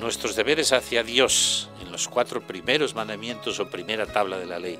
nuestros 0.00 0.36
deberes 0.36 0.72
hacia 0.72 1.02
Dios 1.02 1.70
en 1.80 1.92
los 1.92 2.08
cuatro 2.08 2.42
primeros 2.46 2.94
mandamientos 2.94 3.60
o 3.60 3.70
primera 3.70 4.06
tabla 4.06 4.38
de 4.38 4.46
la 4.46 4.58
ley 4.58 4.78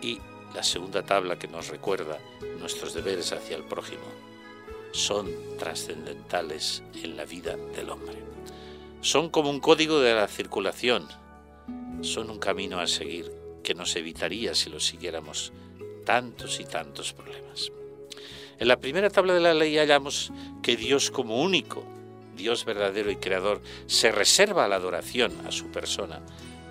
y 0.00 0.20
la 0.54 0.62
segunda 0.62 1.02
tabla 1.02 1.38
que 1.38 1.48
nos 1.48 1.68
recuerda 1.68 2.18
nuestros 2.60 2.94
deberes 2.94 3.32
hacia 3.32 3.56
el 3.56 3.64
prójimo, 3.64 4.04
son 4.92 5.30
trascendentales 5.58 6.82
en 7.02 7.16
la 7.16 7.24
vida 7.24 7.56
del 7.74 7.90
hombre. 7.90 8.22
Son 9.02 9.28
como 9.28 9.50
un 9.50 9.60
código 9.60 10.00
de 10.00 10.14
la 10.14 10.28
circulación, 10.28 11.06
son 12.02 12.30
un 12.30 12.38
camino 12.38 12.78
a 12.78 12.86
seguir 12.86 13.32
que 13.62 13.74
nos 13.74 13.96
evitaría 13.96 14.54
si 14.54 14.70
lo 14.70 14.80
siguiéramos 14.80 15.52
tantos 16.04 16.60
y 16.60 16.64
tantos 16.64 17.12
problemas. 17.12 17.72
En 18.58 18.68
la 18.68 18.78
primera 18.78 19.10
tabla 19.10 19.34
de 19.34 19.40
la 19.40 19.54
ley 19.54 19.76
hallamos 19.76 20.32
que 20.62 20.76
Dios 20.76 21.10
como 21.10 21.42
único, 21.42 21.84
Dios 22.36 22.64
verdadero 22.64 23.10
y 23.10 23.16
creador, 23.16 23.60
se 23.86 24.12
reserva 24.12 24.68
la 24.68 24.76
adoración 24.76 25.32
a 25.46 25.52
su 25.52 25.66
persona, 25.66 26.22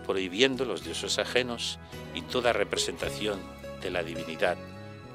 prohibiendo 0.06 0.66
los 0.66 0.84
dioses 0.84 1.20
ajenos 1.20 1.80
y 2.14 2.22
toda 2.22 2.54
representación 2.54 3.40
de 3.82 3.92
la 3.92 4.04
divinidad, 4.04 4.58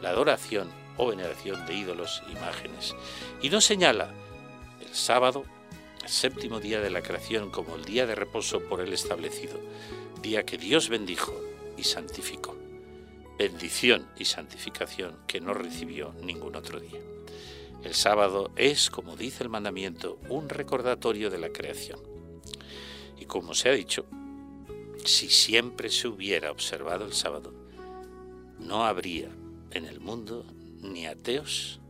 la 0.02 0.10
adoración 0.10 0.68
o 0.96 1.08
veneración 1.08 1.66
de 1.66 1.74
ídolos, 1.74 2.22
imágenes, 2.30 2.94
y 3.40 3.48
no 3.48 3.60
señala 3.60 4.12
el 4.80 4.94
sábado, 4.94 5.44
séptimo 6.06 6.60
día 6.60 6.80
de 6.80 6.90
la 6.90 7.02
creación, 7.02 7.50
como 7.50 7.76
el 7.76 7.84
día 7.84 8.06
de 8.06 8.14
reposo 8.14 8.60
por 8.60 8.80
él 8.80 8.92
establecido, 8.92 9.58
día 10.22 10.44
que 10.44 10.58
Dios 10.58 10.88
bendijo 10.88 11.34
y 11.76 11.84
santificó. 11.84 12.56
Bendición 13.38 14.06
y 14.18 14.26
santificación 14.26 15.16
que 15.26 15.40
no 15.40 15.54
recibió 15.54 16.14
ningún 16.22 16.56
otro 16.56 16.78
día. 16.78 17.00
El 17.82 17.94
sábado 17.94 18.50
es, 18.56 18.90
como 18.90 19.16
dice 19.16 19.42
el 19.42 19.48
mandamiento, 19.48 20.18
un 20.28 20.50
recordatorio 20.50 21.30
de 21.30 21.38
la 21.38 21.50
creación. 21.50 22.00
Y 23.18 23.24
como 23.24 23.54
se 23.54 23.70
ha 23.70 23.72
dicho, 23.72 24.04
si 25.04 25.30
siempre 25.30 25.88
se 25.88 26.08
hubiera 26.08 26.50
observado 26.50 27.06
el 27.06 27.14
sábado, 27.14 27.54
no 28.58 28.84
habría 28.84 29.30
en 29.70 29.86
el 29.86 30.00
mundo 30.00 30.44
ni 30.82 31.06
ateos, 31.06 31.80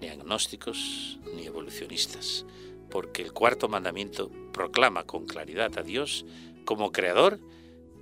ni 0.00 0.08
agnósticos, 0.08 1.18
ni 1.34 1.46
evolucionistas, 1.46 2.44
porque 2.92 3.22
el 3.22 3.32
cuarto 3.32 3.68
mandamiento 3.68 4.30
proclama 4.52 5.04
con 5.04 5.24
claridad 5.26 5.78
a 5.78 5.82
Dios 5.82 6.26
como 6.66 6.92
creador 6.92 7.40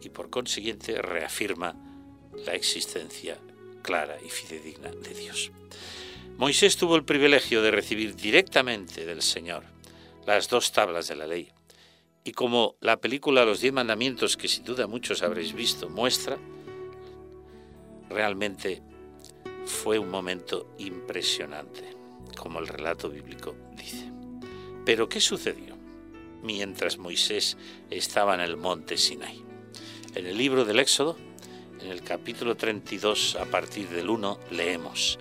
y 0.03 0.09
por 0.09 0.31
consiguiente 0.31 1.01
reafirma 1.01 1.77
la 2.45 2.55
existencia 2.55 3.39
clara 3.83 4.19
y 4.21 4.29
fidedigna 4.29 4.91
de 4.91 5.15
Dios. 5.15 5.53
Moisés 6.37 6.77
tuvo 6.77 6.97
el 6.97 7.05
privilegio 7.05 7.63
de 7.63 7.71
recibir 7.71 8.17
directamente 8.17 9.07
del 9.07 9.23
Señor 9.23 9.63
las 10.27 10.49
dos 10.49 10.73
tablas 10.73 11.07
de 11.07 11.15
la 11.15 11.29
ley. 11.29 11.53
Y 12.25 12.33
como 12.33 12.75
la 12.81 13.01
película 13.01 13.45
Los 13.45 13.61
Diez 13.61 13.73
Mandamientos, 13.73 14.37
que 14.37 14.49
sin 14.49 14.65
duda 14.65 14.89
muchos 14.89 15.23
habréis 15.23 15.53
visto, 15.53 15.89
muestra, 15.89 16.37
realmente 18.09 18.83
fue 19.65 19.99
un 19.99 20.11
momento 20.11 20.75
impresionante, 20.79 21.97
como 22.37 22.59
el 22.59 22.67
relato 22.67 23.09
bíblico 23.09 23.55
dice. 23.77 24.20
Pero 24.85 25.09
¿qué 25.09 25.21
sucedió 25.21 25.77
mientras 26.43 26.99
Moisés 26.99 27.57
estaba 27.91 28.35
en 28.35 28.41
el 28.41 28.57
monte 28.57 28.97
Sinai? 28.97 29.43
En 30.15 30.27
el 30.27 30.37
libro 30.37 30.65
del 30.65 30.81
Éxodo, 30.81 31.17
en 31.81 31.91
el 31.91 32.03
capítulo 32.03 32.57
32, 32.57 33.37
a 33.37 33.45
partir 33.47 33.89
del 33.89 34.11
1, 34.11 34.39
leemos, 34.51 35.19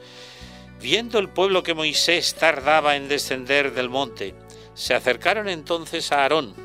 Viendo 0.81 1.19
el 1.19 1.27
pueblo 1.27 1.61
que 1.61 1.73
Moisés 1.73 2.36
tardaba 2.36 2.95
en 2.95 3.09
descender 3.09 3.73
del 3.73 3.89
monte, 3.89 4.34
se 4.73 4.93
acercaron 4.93 5.49
entonces 5.49 6.11
a 6.13 6.21
Aarón 6.21 6.55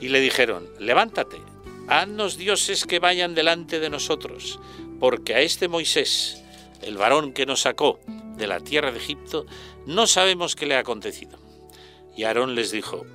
y 0.00 0.08
le 0.08 0.20
dijeron, 0.20 0.70
levántate, 0.78 1.36
haznos 1.88 2.38
dioses 2.38 2.86
que 2.86 3.00
vayan 3.00 3.34
delante 3.34 3.80
de 3.80 3.90
nosotros, 3.90 4.58
porque 4.98 5.34
a 5.34 5.40
este 5.40 5.68
Moisés, 5.68 6.42
el 6.80 6.96
varón 6.96 7.34
que 7.34 7.44
nos 7.44 7.60
sacó 7.60 8.00
de 8.36 8.46
la 8.46 8.60
tierra 8.60 8.90
de 8.90 8.98
Egipto, 8.98 9.44
no 9.84 10.06
sabemos 10.06 10.56
qué 10.56 10.64
le 10.64 10.76
ha 10.76 10.80
acontecido. 10.80 11.41
Y 12.16 12.24
Aarón 12.24 12.54
les 12.54 12.70
dijo, 12.70 13.06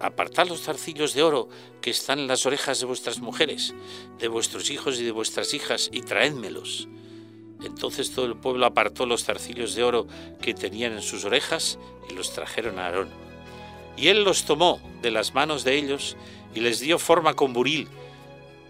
apartad 0.00 0.46
los 0.46 0.62
zarcillos 0.62 1.14
de 1.14 1.22
oro 1.22 1.48
que 1.80 1.90
están 1.90 2.18
en 2.18 2.28
las 2.28 2.46
orejas 2.46 2.80
de 2.80 2.86
vuestras 2.86 3.20
mujeres, 3.20 3.74
de 4.18 4.28
vuestros 4.28 4.70
hijos 4.70 5.00
y 5.00 5.04
de 5.04 5.10
vuestras 5.10 5.54
hijas, 5.54 5.88
y 5.92 6.02
traédmelos. 6.02 6.88
Entonces 7.64 8.12
todo 8.12 8.26
el 8.26 8.36
pueblo 8.36 8.66
apartó 8.66 9.06
los 9.06 9.24
zarcillos 9.24 9.74
de 9.74 9.82
oro 9.82 10.06
que 10.40 10.54
tenían 10.54 10.92
en 10.92 11.02
sus 11.02 11.24
orejas 11.24 11.78
y 12.10 12.14
los 12.14 12.32
trajeron 12.32 12.78
a 12.78 12.86
Aarón. 12.86 13.08
Y 13.96 14.08
él 14.08 14.24
los 14.24 14.44
tomó 14.44 14.80
de 15.02 15.10
las 15.10 15.34
manos 15.34 15.64
de 15.64 15.76
ellos 15.76 16.16
y 16.54 16.60
les 16.60 16.80
dio 16.80 16.98
forma 16.98 17.34
con 17.34 17.52
buril, 17.52 17.88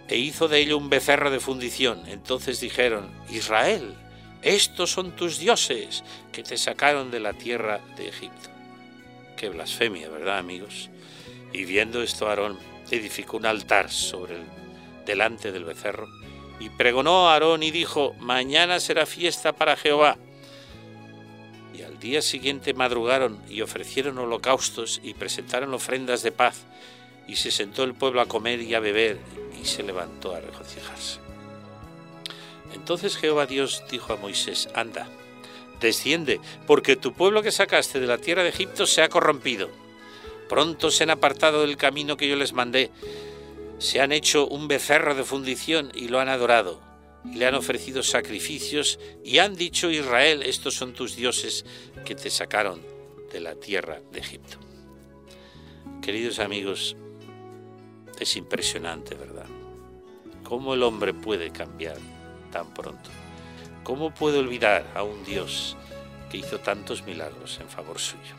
e 0.07 0.19
hizo 0.19 0.49
de 0.49 0.61
ello 0.61 0.79
un 0.79 0.91
becerro 0.91 1.31
de 1.31 1.41
fundición. 1.41 2.03
Entonces 2.07 2.61
dijeron, 2.61 3.11
Israel, 3.31 3.95
estos 4.43 4.91
son 4.91 5.17
tus 5.17 5.39
dioses 5.39 6.05
que 6.31 6.43
te 6.43 6.57
sacaron 6.57 7.11
de 7.11 7.21
la 7.21 7.33
tierra 7.33 7.81
de 7.97 8.09
Egipto. 8.09 8.54
Blasfemia, 9.49 10.09
¿verdad, 10.09 10.39
amigos? 10.39 10.91
Y 11.53 11.65
viendo 11.65 12.03
esto, 12.03 12.29
Aarón 12.29 12.59
edificó 12.91 13.37
un 13.37 13.47
altar 13.47 13.91
sobre 13.91 14.37
el, 14.37 14.43
delante 15.07 15.53
del 15.53 15.65
becerro 15.65 16.09
y 16.59 16.69
pregonó 16.71 17.29
a 17.29 17.35
Aarón 17.35 17.63
y 17.63 17.71
dijo, 17.71 18.15
mañana 18.21 18.81
será 18.81 19.07
fiesta 19.07 19.53
para 19.53 19.77
Jehová. 19.77 20.17
Y 21.75 21.83
al 21.83 21.99
día 21.99 22.23
siguiente 22.23 22.75
madrugaron 22.75 23.43
y 23.49 23.61
ofrecieron 23.63 24.19
holocaustos 24.19 25.01
y 25.03 25.15
presentaron 25.15 25.75
ofrendas 25.75 26.23
de 26.23 26.31
paz. 26.31 26.65
Y 27.27 27.37
se 27.37 27.51
sentó 27.51 27.85
el 27.85 27.95
pueblo 27.95 28.21
a 28.21 28.27
comer 28.27 28.61
y 28.61 28.75
a 28.75 28.81
beber, 28.81 29.19
y 29.61 29.65
se 29.65 29.83
levantó 29.83 30.35
a 30.35 30.41
regocijarse. 30.41 31.19
Entonces 32.75 33.17
Jehová 33.17 33.47
Dios 33.47 33.83
dijo 33.91 34.13
a 34.13 34.17
Moisés, 34.17 34.69
anda, 34.75 35.09
desciende, 35.85 36.41
porque 36.67 36.97
tu 36.97 37.13
pueblo 37.13 37.43
que 37.43 37.53
sacaste 37.53 38.01
de 38.01 38.09
la 38.09 38.19
tierra 38.19 38.43
de 38.43 38.49
Egipto 38.49 38.87
se 38.87 39.03
ha 39.03 39.09
corrompido. 39.09 39.71
Pronto 40.49 40.91
se 40.91 41.05
han 41.05 41.11
apartado 41.11 41.61
del 41.63 41.77
camino 41.77 42.17
que 42.17 42.29
yo 42.29 42.35
les 42.35 42.53
mandé, 42.53 42.91
se 43.79 44.01
han 44.01 44.13
hecho 44.13 44.49
un 44.49 44.67
becerro 44.67 45.15
de 45.15 45.25
fundición 45.25 45.93
y 45.95 46.09
lo 46.09 46.19
han 46.21 46.29
adorado, 46.29 46.81
y 47.25 47.37
le 47.37 47.47
han 47.47 47.55
ofrecido 47.55 48.03
sacrificios, 48.03 48.99
y 49.23 49.39
han 49.39 49.55
dicho 49.55 49.91
Israel, 49.91 50.43
estos 50.43 50.75
son 50.75 50.93
tus 50.93 51.17
dioses 51.17 51.65
que 52.05 52.15
te 52.15 52.31
sacaron 52.31 52.81
de 53.33 53.41
la 53.41 53.55
tierra 53.55 54.01
de 54.13 54.21
Egipto. 54.21 54.59
Queridos 56.03 56.39
amigos, 56.39 56.97
es 58.19 58.37
impresionante, 58.37 59.15
¿verdad? 59.15 59.47
¿Cómo 60.45 60.75
el 60.75 60.83
hombre 60.83 61.15
puede 61.15 61.51
cambiar 61.51 61.97
tan 62.53 62.73
pronto? 62.75 63.11
¿Cómo 63.85 64.15
puede 64.15 64.39
olvidar 64.39 64.91
a 64.95 65.03
un 65.03 65.25
Dios 65.25 65.77
que 66.31 66.39
hizo 66.39 66.59
tantos 66.59 67.05
milagros 67.05 67.61
en 67.61 67.69
favor 67.69 67.99
suyo? 67.99 68.35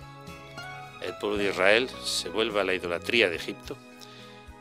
El 1.04 1.16
pueblo 1.20 1.38
de 1.38 1.50
Israel 1.50 1.88
se 2.04 2.30
vuelve 2.30 2.60
a 2.60 2.64
la 2.64 2.74
idolatría 2.74 3.30
de 3.30 3.36
Egipto 3.36 3.78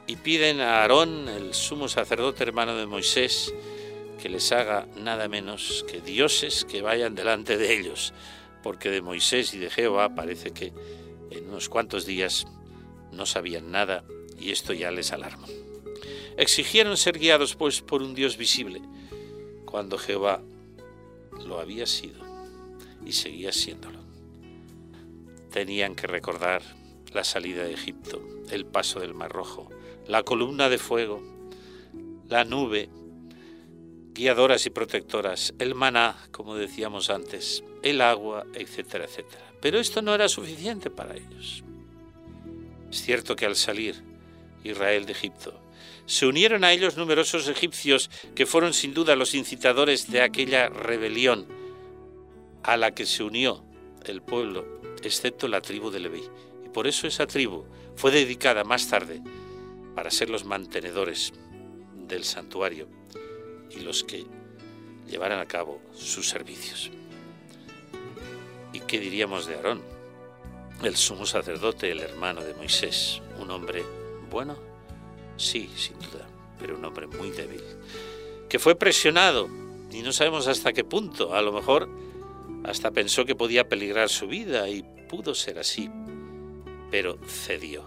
y 0.06 0.16
piden 0.16 0.60
a 0.60 0.82
Aarón, 0.82 1.30
el 1.30 1.54
sumo 1.54 1.88
sacerdote 1.88 2.42
hermano 2.42 2.76
de 2.76 2.84
Moisés, 2.84 3.54
que 4.20 4.28
les 4.28 4.52
haga 4.52 4.86
nada 4.98 5.26
menos 5.26 5.86
que 5.90 6.02
dioses 6.02 6.66
que 6.66 6.82
vayan 6.82 7.14
delante 7.14 7.56
de 7.56 7.72
ellos, 7.72 8.12
porque 8.62 8.90
de 8.90 9.00
Moisés 9.00 9.54
y 9.54 9.58
de 9.58 9.70
Jehová 9.70 10.14
parece 10.14 10.50
que 10.50 10.74
en 11.30 11.48
unos 11.48 11.70
cuantos 11.70 12.04
días 12.04 12.46
no 13.10 13.24
sabían 13.24 13.70
nada 13.70 14.04
y 14.38 14.50
esto 14.50 14.74
ya 14.74 14.90
les 14.90 15.12
alarma. 15.12 15.46
Exigieron 16.36 16.98
ser 16.98 17.18
guiados 17.18 17.54
pues 17.54 17.80
por 17.80 18.02
un 18.02 18.14
Dios 18.14 18.36
visible, 18.36 18.82
cuando 19.64 19.96
Jehová 19.96 20.42
lo 21.44 21.60
había 21.60 21.86
sido 21.86 22.24
y 23.04 23.12
seguía 23.12 23.52
siéndolo. 23.52 24.00
Tenían 25.50 25.94
que 25.94 26.06
recordar 26.06 26.62
la 27.12 27.24
salida 27.24 27.64
de 27.64 27.74
Egipto, 27.74 28.22
el 28.50 28.66
paso 28.66 29.00
del 29.00 29.14
Mar 29.14 29.30
Rojo, 29.32 29.68
la 30.06 30.22
columna 30.22 30.68
de 30.68 30.78
fuego, 30.78 31.22
la 32.28 32.44
nube, 32.44 32.88
guiadoras 34.12 34.66
y 34.66 34.70
protectoras, 34.70 35.54
el 35.58 35.74
maná, 35.74 36.16
como 36.30 36.56
decíamos 36.56 37.10
antes, 37.10 37.64
el 37.82 38.00
agua, 38.00 38.46
etcétera, 38.54 39.04
etcétera. 39.04 39.52
Pero 39.60 39.78
esto 39.78 40.02
no 40.02 40.14
era 40.14 40.28
suficiente 40.28 40.90
para 40.90 41.16
ellos. 41.16 41.64
Es 42.90 43.02
cierto 43.02 43.34
que 43.34 43.46
al 43.46 43.56
salir 43.56 44.02
Israel 44.62 45.06
de 45.06 45.12
Egipto, 45.12 45.60
se 46.06 46.26
unieron 46.26 46.64
a 46.64 46.72
ellos 46.72 46.96
numerosos 46.96 47.48
egipcios 47.48 48.10
que 48.34 48.46
fueron 48.46 48.74
sin 48.74 48.94
duda 48.94 49.16
los 49.16 49.34
incitadores 49.34 50.10
de 50.10 50.20
aquella 50.22 50.68
rebelión 50.68 51.46
a 52.62 52.76
la 52.76 52.94
que 52.94 53.06
se 53.06 53.22
unió 53.22 53.64
el 54.04 54.22
pueblo, 54.22 54.80
excepto 55.02 55.48
la 55.48 55.60
tribu 55.60 55.90
de 55.90 56.00
Leví. 56.00 56.24
Y 56.64 56.68
por 56.68 56.86
eso 56.86 57.06
esa 57.06 57.26
tribu 57.26 57.64
fue 57.96 58.10
dedicada 58.10 58.64
más 58.64 58.88
tarde 58.88 59.22
para 59.94 60.10
ser 60.10 60.30
los 60.30 60.44
mantenedores 60.44 61.32
del 62.06 62.24
santuario 62.24 62.88
y 63.70 63.80
los 63.80 64.04
que 64.04 64.24
llevaran 65.08 65.40
a 65.40 65.46
cabo 65.46 65.80
sus 65.94 66.28
servicios. 66.28 66.90
¿Y 68.72 68.80
qué 68.80 68.98
diríamos 68.98 69.46
de 69.46 69.54
Aarón? 69.54 69.82
El 70.82 70.96
sumo 70.96 71.24
sacerdote, 71.24 71.90
el 71.90 72.00
hermano 72.00 72.42
de 72.42 72.54
Moisés, 72.54 73.22
un 73.38 73.50
hombre 73.50 73.84
bueno, 74.30 74.73
Sí, 75.36 75.70
sin 75.76 75.98
duda, 75.98 76.26
pero 76.58 76.76
un 76.76 76.84
hombre 76.84 77.06
muy 77.06 77.30
débil, 77.30 77.62
que 78.48 78.58
fue 78.58 78.76
presionado 78.76 79.48
y 79.90 80.02
no 80.02 80.12
sabemos 80.12 80.46
hasta 80.48 80.72
qué 80.72 80.84
punto, 80.84 81.34
a 81.34 81.42
lo 81.42 81.52
mejor 81.52 81.88
hasta 82.64 82.90
pensó 82.90 83.24
que 83.24 83.34
podía 83.34 83.68
peligrar 83.68 84.08
su 84.08 84.26
vida 84.26 84.68
y 84.68 84.82
pudo 85.08 85.34
ser 85.34 85.58
así, 85.58 85.90
pero 86.90 87.18
cedió, 87.26 87.84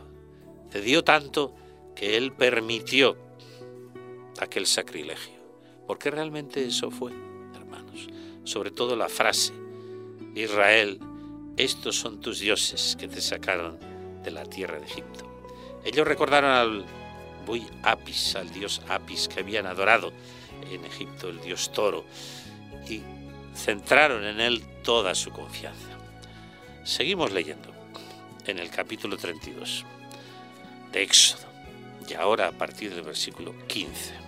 cedió 0.71 1.03
tanto 1.03 1.53
que 1.95 2.15
él 2.17 2.31
permitió 2.31 3.17
aquel 4.39 4.67
sacrilegio, 4.67 5.35
porque 5.87 6.11
realmente 6.11 6.65
eso 6.65 6.91
fue, 6.91 7.11
hermanos, 7.55 8.07
sobre 8.43 8.71
todo 8.71 8.95
la 8.95 9.09
frase, 9.09 9.53
Israel, 10.35 10.99
estos 11.57 11.95
son 11.95 12.21
tus 12.21 12.39
dioses 12.39 12.95
que 12.99 13.07
te 13.07 13.19
sacaron 13.19 13.79
de 14.23 14.31
la 14.31 14.45
tierra 14.45 14.79
de 14.79 14.85
Egipto. 14.85 15.25
Ellos 15.83 16.07
recordaron 16.07 16.51
al 16.51 16.85
Apis, 17.83 18.35
al 18.35 18.51
dios 18.51 18.81
Apis 18.89 19.27
que 19.27 19.39
habían 19.39 19.65
adorado 19.65 20.11
en 20.69 20.83
Egipto, 20.85 21.29
el 21.29 21.41
dios 21.41 21.71
toro, 21.71 22.05
y 22.89 23.01
centraron 23.55 24.25
en 24.25 24.39
él 24.39 24.63
toda 24.83 25.15
su 25.15 25.31
confianza. 25.31 25.89
Seguimos 26.83 27.31
leyendo 27.31 27.69
en 28.45 28.59
el 28.59 28.69
capítulo 28.69 29.17
32 29.17 29.85
de 30.91 31.03
Éxodo, 31.03 31.45
y 32.07 32.13
ahora 32.13 32.47
a 32.47 32.51
partir 32.51 32.93
del 32.93 33.03
versículo 33.03 33.53
15. 33.67 34.27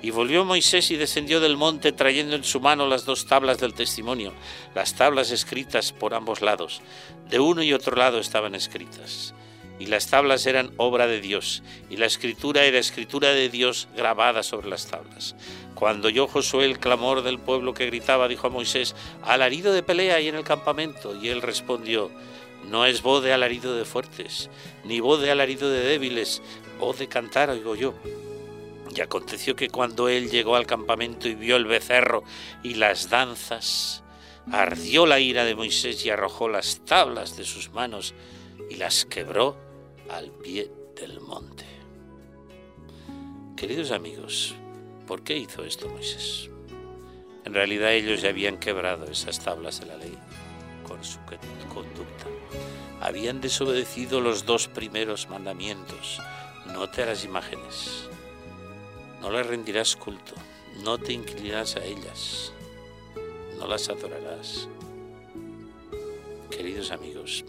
Y 0.00 0.10
volvió 0.10 0.44
Moisés 0.44 0.92
y 0.92 0.96
descendió 0.96 1.40
del 1.40 1.56
monte 1.56 1.90
trayendo 1.90 2.36
en 2.36 2.44
su 2.44 2.60
mano 2.60 2.86
las 2.86 3.04
dos 3.04 3.26
tablas 3.26 3.58
del 3.58 3.74
testimonio, 3.74 4.32
las 4.74 4.94
tablas 4.94 5.32
escritas 5.32 5.92
por 5.92 6.14
ambos 6.14 6.40
lados. 6.40 6.82
De 7.28 7.40
uno 7.40 7.64
y 7.64 7.72
otro 7.72 7.96
lado 7.96 8.20
estaban 8.20 8.54
escritas 8.54 9.34
y 9.78 9.86
las 9.86 10.08
tablas 10.08 10.46
eran 10.46 10.72
obra 10.76 11.06
de 11.06 11.20
Dios, 11.20 11.62
y 11.88 11.96
la 11.96 12.06
escritura 12.06 12.64
era 12.64 12.78
escritura 12.78 13.30
de 13.30 13.48
Dios 13.48 13.88
grabada 13.96 14.42
sobre 14.42 14.68
las 14.68 14.86
tablas. 14.86 15.36
Cuando 15.74 16.08
oyó 16.08 16.26
Josué 16.26 16.64
el 16.64 16.78
clamor 16.78 17.22
del 17.22 17.38
pueblo 17.38 17.74
que 17.74 17.86
gritaba, 17.86 18.28
dijo 18.28 18.48
a 18.48 18.50
Moisés, 18.50 18.96
alarido 19.22 19.72
de 19.72 19.82
pelea 19.82 20.16
hay 20.16 20.28
en 20.28 20.34
el 20.34 20.44
campamento, 20.44 21.14
y 21.20 21.28
él 21.28 21.42
respondió, 21.42 22.10
no 22.66 22.84
es 22.86 23.02
voz 23.02 23.22
de 23.22 23.32
alarido 23.32 23.76
de 23.76 23.84
fuertes, 23.84 24.50
ni 24.84 25.00
voz 25.00 25.20
de 25.20 25.30
alarido 25.30 25.70
de 25.70 25.80
débiles, 25.80 26.42
voz 26.78 26.98
de 26.98 27.08
cantar 27.08 27.50
oigo 27.50 27.76
yo. 27.76 27.94
Y 28.94 29.00
aconteció 29.00 29.54
que 29.54 29.68
cuando 29.68 30.08
él 30.08 30.30
llegó 30.30 30.56
al 30.56 30.66
campamento 30.66 31.28
y 31.28 31.34
vio 31.34 31.56
el 31.56 31.66
becerro 31.66 32.24
y 32.62 32.74
las 32.74 33.10
danzas, 33.10 34.02
ardió 34.50 35.06
la 35.06 35.20
ira 35.20 35.44
de 35.44 35.54
Moisés 35.54 36.04
y 36.04 36.10
arrojó 36.10 36.48
las 36.48 36.84
tablas 36.84 37.36
de 37.36 37.44
sus 37.44 37.70
manos 37.70 38.14
y 38.70 38.76
las 38.76 39.04
quebró 39.04 39.67
al 40.08 40.30
pie 40.30 40.70
del 40.94 41.20
monte. 41.20 41.64
Queridos 43.56 43.90
amigos, 43.90 44.54
¿por 45.06 45.22
qué 45.22 45.36
hizo 45.36 45.64
esto 45.64 45.88
Moisés? 45.88 46.50
En 47.44 47.54
realidad 47.54 47.92
ellos 47.92 48.22
ya 48.22 48.28
habían 48.28 48.58
quebrado 48.58 49.06
esas 49.06 49.42
tablas 49.42 49.80
de 49.80 49.86
la 49.86 49.96
ley 49.96 50.16
con 50.86 51.02
su 51.04 51.18
conducta. 51.72 52.26
Habían 53.00 53.40
desobedecido 53.40 54.20
los 54.20 54.44
dos 54.44 54.68
primeros 54.68 55.28
mandamientos. 55.28 56.20
No 56.66 56.90
te 56.90 57.02
harás 57.02 57.24
imágenes. 57.24 58.08
No 59.20 59.30
les 59.30 59.46
rendirás 59.46 59.96
culto. 59.96 60.34
No 60.82 60.98
te 60.98 61.12
inclinarás 61.12 61.76
a 61.76 61.84
ellas. 61.84 62.52
No 63.58 63.66
las 63.66 63.88
adorarás. 63.88 64.68
Queridos 66.50 66.90
amigos, 66.90 67.44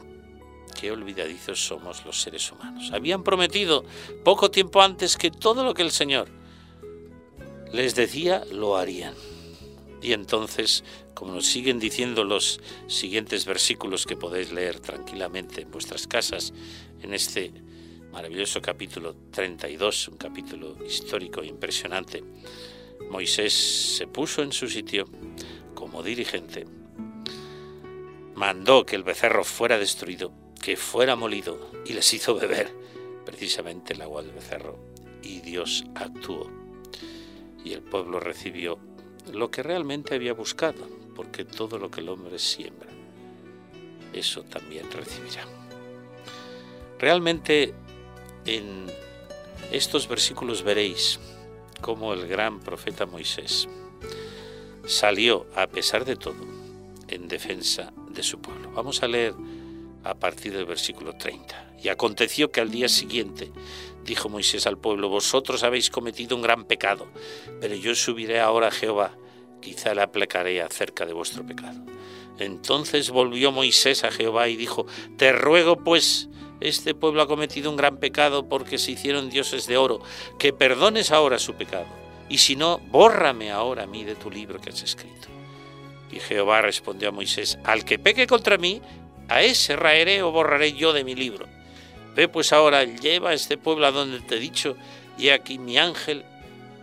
qué 0.79 0.91
olvidadizos 0.91 1.59
somos 1.59 2.05
los 2.05 2.21
seres 2.21 2.51
humanos. 2.51 2.91
Habían 2.93 3.23
prometido 3.23 3.83
poco 4.23 4.49
tiempo 4.49 4.81
antes 4.81 5.17
que 5.17 5.29
todo 5.29 5.63
lo 5.65 5.73
que 5.73 5.81
el 5.81 5.91
Señor 5.91 6.29
les 7.73 7.95
decía 7.95 8.45
lo 8.51 8.77
harían. 8.77 9.13
Y 10.01 10.13
entonces, 10.13 10.85
como 11.13 11.33
nos 11.33 11.47
siguen 11.47 11.79
diciendo 11.79 12.23
los 12.23 12.61
siguientes 12.87 13.45
versículos 13.45 14.05
que 14.05 14.15
podéis 14.15 14.53
leer 14.53 14.79
tranquilamente 14.79 15.63
en 15.63 15.71
vuestras 15.71 16.07
casas, 16.07 16.53
en 17.01 17.13
este 17.13 17.51
maravilloso 18.13 18.61
capítulo 18.61 19.15
32, 19.31 20.07
un 20.07 20.17
capítulo 20.17 20.77
histórico 20.85 21.41
e 21.41 21.47
impresionante, 21.47 22.23
Moisés 23.11 23.97
se 23.97 24.07
puso 24.07 24.43
en 24.43 24.53
su 24.53 24.69
sitio 24.69 25.09
como 25.75 26.01
dirigente, 26.03 26.65
mandó 28.35 28.85
que 28.85 28.95
el 28.95 29.03
becerro 29.03 29.43
fuera 29.43 29.77
destruido 29.77 30.31
que 30.61 30.77
fuera 30.77 31.15
molido 31.15 31.71
y 31.85 31.93
les 31.93 32.13
hizo 32.13 32.35
beber 32.35 32.73
precisamente 33.25 33.93
el 33.93 34.01
agua 34.01 34.21
del 34.21 34.31
becerro. 34.31 34.77
Y 35.21 35.41
Dios 35.41 35.85
actuó. 35.95 36.49
Y 37.63 37.73
el 37.73 37.81
pueblo 37.81 38.19
recibió 38.19 38.79
lo 39.33 39.51
que 39.51 39.63
realmente 39.63 40.15
había 40.15 40.33
buscado, 40.33 40.87
porque 41.15 41.45
todo 41.45 41.77
lo 41.77 41.91
que 41.91 42.01
el 42.01 42.09
hombre 42.09 42.39
siembra, 42.39 42.89
eso 44.13 44.43
también 44.43 44.89
recibirá. 44.91 45.45
Realmente 46.97 47.73
en 48.45 48.87
estos 49.71 50.07
versículos 50.07 50.63
veréis 50.63 51.19
cómo 51.81 52.13
el 52.13 52.27
gran 52.27 52.59
profeta 52.59 53.05
Moisés 53.05 53.67
salió, 54.85 55.45
a 55.55 55.67
pesar 55.67 56.05
de 56.05 56.15
todo, 56.15 56.43
en 57.07 57.27
defensa 57.27 57.93
de 58.09 58.23
su 58.23 58.39
pueblo. 58.41 58.71
Vamos 58.71 59.03
a 59.03 59.07
leer 59.07 59.35
a 60.03 60.15
partir 60.15 60.53
del 60.53 60.65
versículo 60.65 61.13
30. 61.13 61.73
Y 61.81 61.89
aconteció 61.89 62.51
que 62.51 62.61
al 62.61 62.71
día 62.71 62.89
siguiente 62.89 63.51
dijo 64.03 64.29
Moisés 64.29 64.67
al 64.67 64.77
pueblo, 64.77 65.09
vosotros 65.09 65.63
habéis 65.63 65.89
cometido 65.89 66.35
un 66.35 66.41
gran 66.41 66.65
pecado, 66.65 67.07
pero 67.61 67.75
yo 67.75 67.95
subiré 67.95 68.39
ahora 68.39 68.67
a 68.67 68.71
Jehová, 68.71 69.11
quizá 69.61 69.93
le 69.93 70.01
aplacaré 70.01 70.61
acerca 70.61 71.05
de 71.05 71.13
vuestro 71.13 71.45
pecado. 71.45 71.79
Entonces 72.39 73.09
volvió 73.09 73.51
Moisés 73.51 74.03
a 74.03 74.11
Jehová 74.11 74.47
y 74.47 74.55
dijo, 74.55 74.85
te 75.17 75.31
ruego 75.31 75.77
pues, 75.77 76.29
este 76.61 76.93
pueblo 76.93 77.21
ha 77.21 77.27
cometido 77.27 77.69
un 77.69 77.77
gran 77.77 77.97
pecado 77.97 78.47
porque 78.47 78.77
se 78.77 78.91
hicieron 78.91 79.29
dioses 79.29 79.67
de 79.67 79.77
oro, 79.77 80.01
que 80.37 80.53
perdones 80.53 81.11
ahora 81.11 81.37
su 81.37 81.53
pecado, 81.53 81.87
y 82.29 82.37
si 82.37 82.55
no, 82.55 82.79
bórrame 82.89 83.51
ahora 83.51 83.83
a 83.83 83.87
mí 83.87 84.03
de 84.03 84.15
tu 84.15 84.29
libro 84.31 84.59
que 84.59 84.69
has 84.69 84.81
escrito. 84.83 85.27
Y 86.11 86.19
Jehová 86.19 86.61
respondió 86.61 87.09
a 87.09 87.11
Moisés, 87.11 87.59
al 87.63 87.85
que 87.85 87.99
peque 87.99 88.25
contra 88.25 88.57
mí, 88.57 88.81
a 89.29 89.41
ese 89.43 89.75
raeré 89.75 90.21
o 90.23 90.31
borraré 90.31 90.73
yo 90.73 90.91
de 90.91 91.03
mi 91.03 91.15
libro. 91.15 91.47
Ve 92.15 92.27
pues 92.27 92.51
ahora, 92.51 92.83
lleva 92.83 93.33
este 93.33 93.57
pueblo 93.57 93.85
a 93.85 93.91
donde 93.91 94.19
te 94.21 94.35
he 94.35 94.39
dicho, 94.39 94.75
y 95.17 95.29
aquí 95.29 95.59
mi 95.59 95.77
ángel 95.77 96.25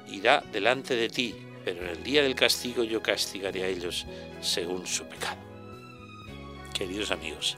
irá 0.09 0.42
delante 0.53 0.94
de 0.94 1.09
ti, 1.09 1.34
pero 1.64 1.82
en 1.82 1.88
el 1.88 2.03
día 2.03 2.22
del 2.22 2.34
castigo 2.34 2.84
yo 2.84 3.03
castigaré 3.03 3.64
a 3.64 3.68
ellos 3.68 4.07
según 4.40 4.86
su 4.86 5.05
pecado. 5.05 5.38
Queridos 6.72 7.11
amigos, 7.11 7.57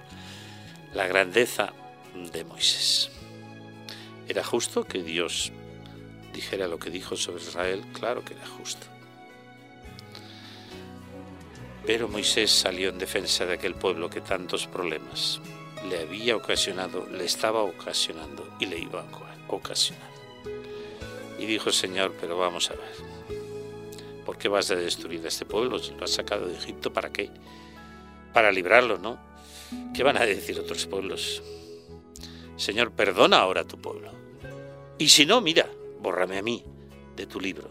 la 0.95 1.07
grandeza 1.07 1.73
de 2.33 2.45
Moisés. 2.45 3.11
¿Era 4.29 4.43
justo 4.45 4.85
que 4.85 5.03
Dios 5.03 5.53
dijera 6.33 6.69
lo 6.69 6.79
que 6.79 6.91
dijo 6.91 7.17
sobre 7.17 7.43
Israel? 7.43 7.85
Claro 7.93 8.25
que 8.25 8.35
era 8.35 8.47
justo. 8.47 8.87
Pero 11.89 12.07
Moisés 12.07 12.51
salió 12.51 12.91
en 12.91 12.99
defensa 12.99 13.47
de 13.47 13.55
aquel 13.55 13.75
pueblo 13.75 14.11
que 14.11 14.21
tantos 14.21 14.67
problemas 14.67 15.41
le 15.89 16.01
había 16.01 16.37
ocasionado, 16.37 17.07
le 17.07 17.25
estaba 17.25 17.63
ocasionando 17.63 18.47
y 18.61 18.67
le 18.67 18.79
iba 18.79 19.01
a 19.01 19.55
ocasionar. 19.55 20.11
Y 21.39 21.47
dijo, 21.47 21.73
Señor, 21.73 22.15
pero 22.21 22.37
vamos 22.37 22.71
a 22.71 22.75
ver, 22.75 23.41
¿por 24.27 24.37
qué 24.37 24.49
vas 24.49 24.71
a 24.71 24.77
destruir 24.77 25.25
a 25.25 25.29
este 25.29 25.47
pueblo? 25.47 25.79
Lo 25.97 26.05
has 26.05 26.11
sacado 26.11 26.47
de 26.47 26.59
Egipto, 26.59 26.93
¿para 26.93 27.11
qué? 27.11 27.31
Para 28.35 28.53
librarlo, 28.53 28.99
¿no? 28.99 29.19
¿Qué 29.95 30.03
van 30.03 30.19
a 30.19 30.27
decir 30.27 30.61
otros 30.61 30.85
pueblos? 30.85 31.43
Señor, 32.59 32.93
perdona 32.93 33.39
ahora 33.39 33.63
a 33.63 33.67
tu 33.67 33.79
pueblo. 33.79 34.13
Y 34.99 35.09
si 35.09 35.25
no, 35.25 35.41
mira, 35.41 35.67
bórrame 36.03 36.37
a 36.37 36.43
mí 36.43 36.63
de 37.17 37.25
tu 37.25 37.41
libro, 37.41 37.71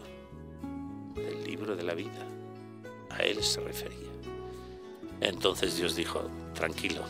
del 1.14 1.44
libro 1.44 1.76
de 1.76 1.84
la 1.84 1.94
vida. 1.94 2.26
A 3.10 3.22
él 3.22 3.44
se 3.44 3.60
refería. 3.60 4.07
Entonces 5.20 5.76
Dios 5.76 5.96
dijo, 5.96 6.30
tranquilo, 6.54 7.02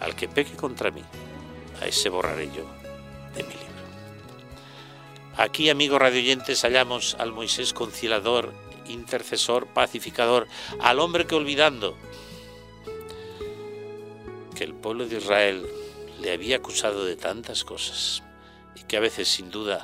al 0.00 0.14
que 0.14 0.28
peque 0.28 0.52
contra 0.56 0.90
mí, 0.90 1.02
a 1.80 1.86
ese 1.86 2.08
borraré 2.08 2.46
yo 2.46 2.64
de 3.34 3.42
mi 3.42 3.50
libro. 3.50 3.74
Aquí, 5.36 5.68
amigos 5.68 5.98
radioyentes, 5.98 6.62
hallamos 6.62 7.16
al 7.18 7.32
Moisés 7.32 7.72
conciliador, 7.72 8.52
intercesor, 8.86 9.66
pacificador, 9.66 10.46
al 10.80 11.00
hombre 11.00 11.26
que 11.26 11.34
olvidando 11.34 11.96
que 14.54 14.64
el 14.64 14.74
pueblo 14.74 15.06
de 15.06 15.16
Israel 15.16 15.66
le 16.20 16.32
había 16.32 16.56
acusado 16.56 17.04
de 17.04 17.16
tantas 17.16 17.64
cosas 17.64 18.22
y 18.76 18.84
que 18.84 18.96
a 18.96 19.00
veces 19.00 19.26
sin 19.26 19.50
duda 19.50 19.80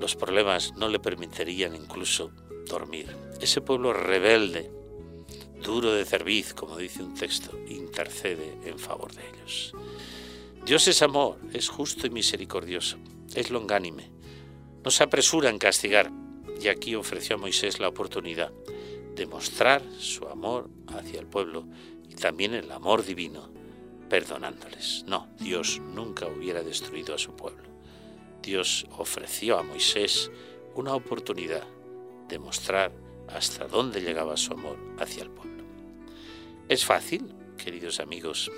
los 0.00 0.14
problemas 0.14 0.74
no 0.76 0.88
le 0.88 1.00
permitirían 1.00 1.74
incluso 1.74 2.30
dormir. 2.66 3.16
Ese 3.40 3.60
pueblo 3.60 3.92
rebelde, 3.92 4.70
duro 5.62 5.92
de 5.92 6.04
cerviz, 6.04 6.54
como 6.54 6.76
dice 6.76 7.02
un 7.02 7.14
texto, 7.14 7.58
intercede 7.68 8.58
en 8.64 8.78
favor 8.78 9.14
de 9.14 9.22
ellos. 9.28 9.72
Dios 10.64 10.86
es 10.88 11.02
amor, 11.02 11.38
es 11.52 11.68
justo 11.68 12.06
y 12.06 12.10
misericordioso, 12.10 12.98
es 13.34 13.50
longánime, 13.50 14.10
no 14.84 14.90
se 14.90 15.04
apresura 15.04 15.48
en 15.48 15.58
castigar, 15.58 16.10
y 16.60 16.68
aquí 16.68 16.94
ofreció 16.94 17.36
a 17.36 17.38
Moisés 17.38 17.80
la 17.80 17.88
oportunidad 17.88 18.52
de 19.16 19.26
mostrar 19.26 19.82
su 19.98 20.28
amor 20.28 20.70
hacia 20.88 21.20
el 21.20 21.26
pueblo 21.26 21.66
y 22.08 22.14
también 22.14 22.54
el 22.54 22.70
amor 22.70 23.04
divino, 23.04 23.50
perdonándoles. 24.08 25.04
No, 25.06 25.28
Dios 25.38 25.80
nunca 25.80 26.26
hubiera 26.26 26.62
destruido 26.62 27.14
a 27.14 27.18
su 27.18 27.34
pueblo. 27.34 27.64
Dios 28.42 28.86
ofreció 28.98 29.58
a 29.58 29.62
Moisés 29.62 30.30
una 30.74 30.94
oportunidad 30.94 31.64
de 32.28 32.38
mostrar 32.38 32.92
hasta 33.28 33.66
dónde 33.66 34.00
llegaba 34.00 34.36
su 34.36 34.52
amor 34.52 34.76
hacia 34.98 35.22
el 35.22 35.30
pueblo. 35.30 35.51
Es 36.68 36.84
fácil, 36.84 37.32
queridos 37.56 38.00
amigos, 38.00 38.50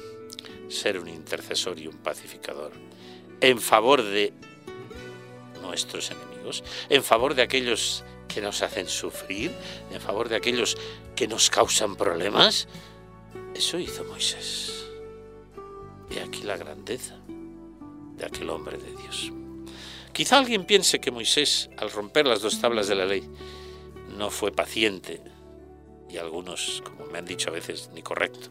ser 0.68 0.98
un 0.98 1.08
intercesor 1.08 1.78
y 1.78 1.86
un 1.86 1.96
pacificador 1.96 2.72
en 3.40 3.60
favor 3.60 4.02
de 4.02 4.32
nuestros 5.60 6.10
enemigos, 6.10 6.62
en 6.88 7.02
favor 7.02 7.34
de 7.34 7.42
aquellos 7.42 8.04
que 8.28 8.40
nos 8.40 8.62
hacen 8.62 8.88
sufrir, 8.88 9.52
en 9.92 10.00
favor 10.00 10.28
de 10.28 10.36
aquellos 10.36 10.76
que 11.16 11.28
nos 11.28 11.50
causan 11.50 11.96
problemas. 11.96 12.68
Eso 13.54 13.78
hizo 13.78 14.04
Moisés. 14.04 14.86
Y 16.10 16.18
aquí 16.18 16.42
la 16.42 16.56
grandeza 16.56 17.18
de 18.16 18.26
aquel 18.26 18.50
hombre 18.50 18.78
de 18.78 18.94
Dios. 18.96 19.32
Quizá 20.12 20.38
alguien 20.38 20.64
piense 20.64 21.00
que 21.00 21.10
Moisés, 21.10 21.70
al 21.76 21.90
romper 21.90 22.26
las 22.26 22.40
dos 22.40 22.60
tablas 22.60 22.86
de 22.86 22.94
la 22.94 23.04
ley, 23.04 23.28
no 24.16 24.30
fue 24.30 24.52
paciente, 24.52 25.20
y 26.14 26.18
algunos, 26.18 26.82
como 26.84 27.06
me 27.06 27.18
han 27.18 27.24
dicho 27.24 27.50
a 27.50 27.52
veces, 27.52 27.90
ni 27.92 28.02
correcto. 28.02 28.50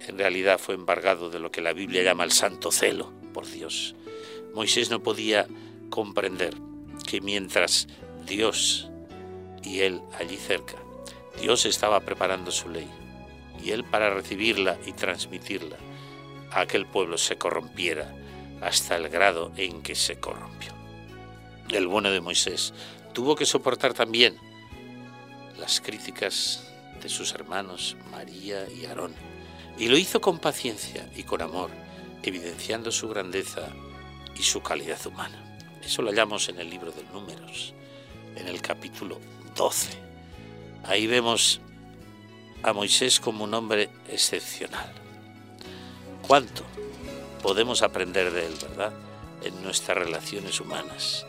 En 0.00 0.18
realidad 0.18 0.58
fue 0.58 0.74
embargado 0.74 1.30
de 1.30 1.38
lo 1.38 1.52
que 1.52 1.60
la 1.60 1.72
Biblia 1.72 2.02
llama 2.02 2.24
el 2.24 2.32
santo 2.32 2.72
celo 2.72 3.12
por 3.32 3.46
Dios. 3.46 3.94
Moisés 4.52 4.90
no 4.90 5.00
podía 5.00 5.46
comprender 5.90 6.54
que 7.06 7.20
mientras 7.20 7.86
Dios 8.26 8.90
y 9.62 9.80
él 9.80 10.02
allí 10.18 10.36
cerca, 10.36 10.76
Dios 11.40 11.66
estaba 11.66 12.00
preparando 12.00 12.50
su 12.50 12.68
ley 12.68 12.88
y 13.62 13.70
él 13.70 13.84
para 13.84 14.10
recibirla 14.10 14.76
y 14.84 14.92
transmitirla 14.92 15.76
a 16.50 16.62
aquel 16.62 16.86
pueblo 16.86 17.16
se 17.16 17.38
corrompiera 17.38 18.12
hasta 18.60 18.96
el 18.96 19.08
grado 19.08 19.52
en 19.56 19.82
que 19.82 19.94
se 19.94 20.18
corrompió. 20.18 20.72
El 21.70 21.86
bueno 21.86 22.10
de 22.10 22.20
Moisés 22.20 22.74
tuvo 23.12 23.36
que 23.36 23.46
soportar 23.46 23.94
también 23.94 24.36
las 25.58 25.80
críticas 25.80 26.71
de 27.02 27.08
sus 27.08 27.32
hermanos 27.32 27.96
María 28.10 28.66
y 28.70 28.86
Aarón, 28.86 29.14
y 29.78 29.88
lo 29.88 29.96
hizo 29.98 30.20
con 30.20 30.38
paciencia 30.38 31.08
y 31.16 31.24
con 31.24 31.42
amor, 31.42 31.70
evidenciando 32.22 32.92
su 32.92 33.08
grandeza 33.08 33.68
y 34.38 34.42
su 34.42 34.62
calidad 34.62 35.04
humana. 35.06 35.58
Eso 35.82 36.02
lo 36.02 36.10
hallamos 36.10 36.48
en 36.48 36.60
el 36.60 36.70
libro 36.70 36.92
de 36.92 37.02
Números, 37.12 37.74
en 38.36 38.46
el 38.46 38.62
capítulo 38.62 39.18
12. 39.56 39.90
Ahí 40.84 41.06
vemos 41.06 41.60
a 42.62 42.72
Moisés 42.72 43.18
como 43.18 43.44
un 43.44 43.54
hombre 43.54 43.90
excepcional. 44.08 44.92
¿Cuánto 46.26 46.62
podemos 47.42 47.82
aprender 47.82 48.30
de 48.32 48.46
él, 48.46 48.54
verdad? 48.62 48.92
En 49.42 49.60
nuestras 49.62 49.98
relaciones 49.98 50.60
humanas. 50.60 51.26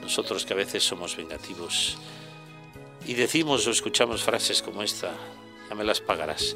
Nosotros 0.00 0.46
que 0.46 0.54
a 0.54 0.56
veces 0.56 0.82
somos 0.82 1.16
vengativos 1.16 1.98
y 3.10 3.14
decimos 3.14 3.66
o 3.66 3.72
escuchamos 3.72 4.22
frases 4.22 4.62
como 4.62 4.84
esta, 4.84 5.10
ya 5.68 5.74
me 5.74 5.82
las 5.82 6.00
pagarás. 6.00 6.54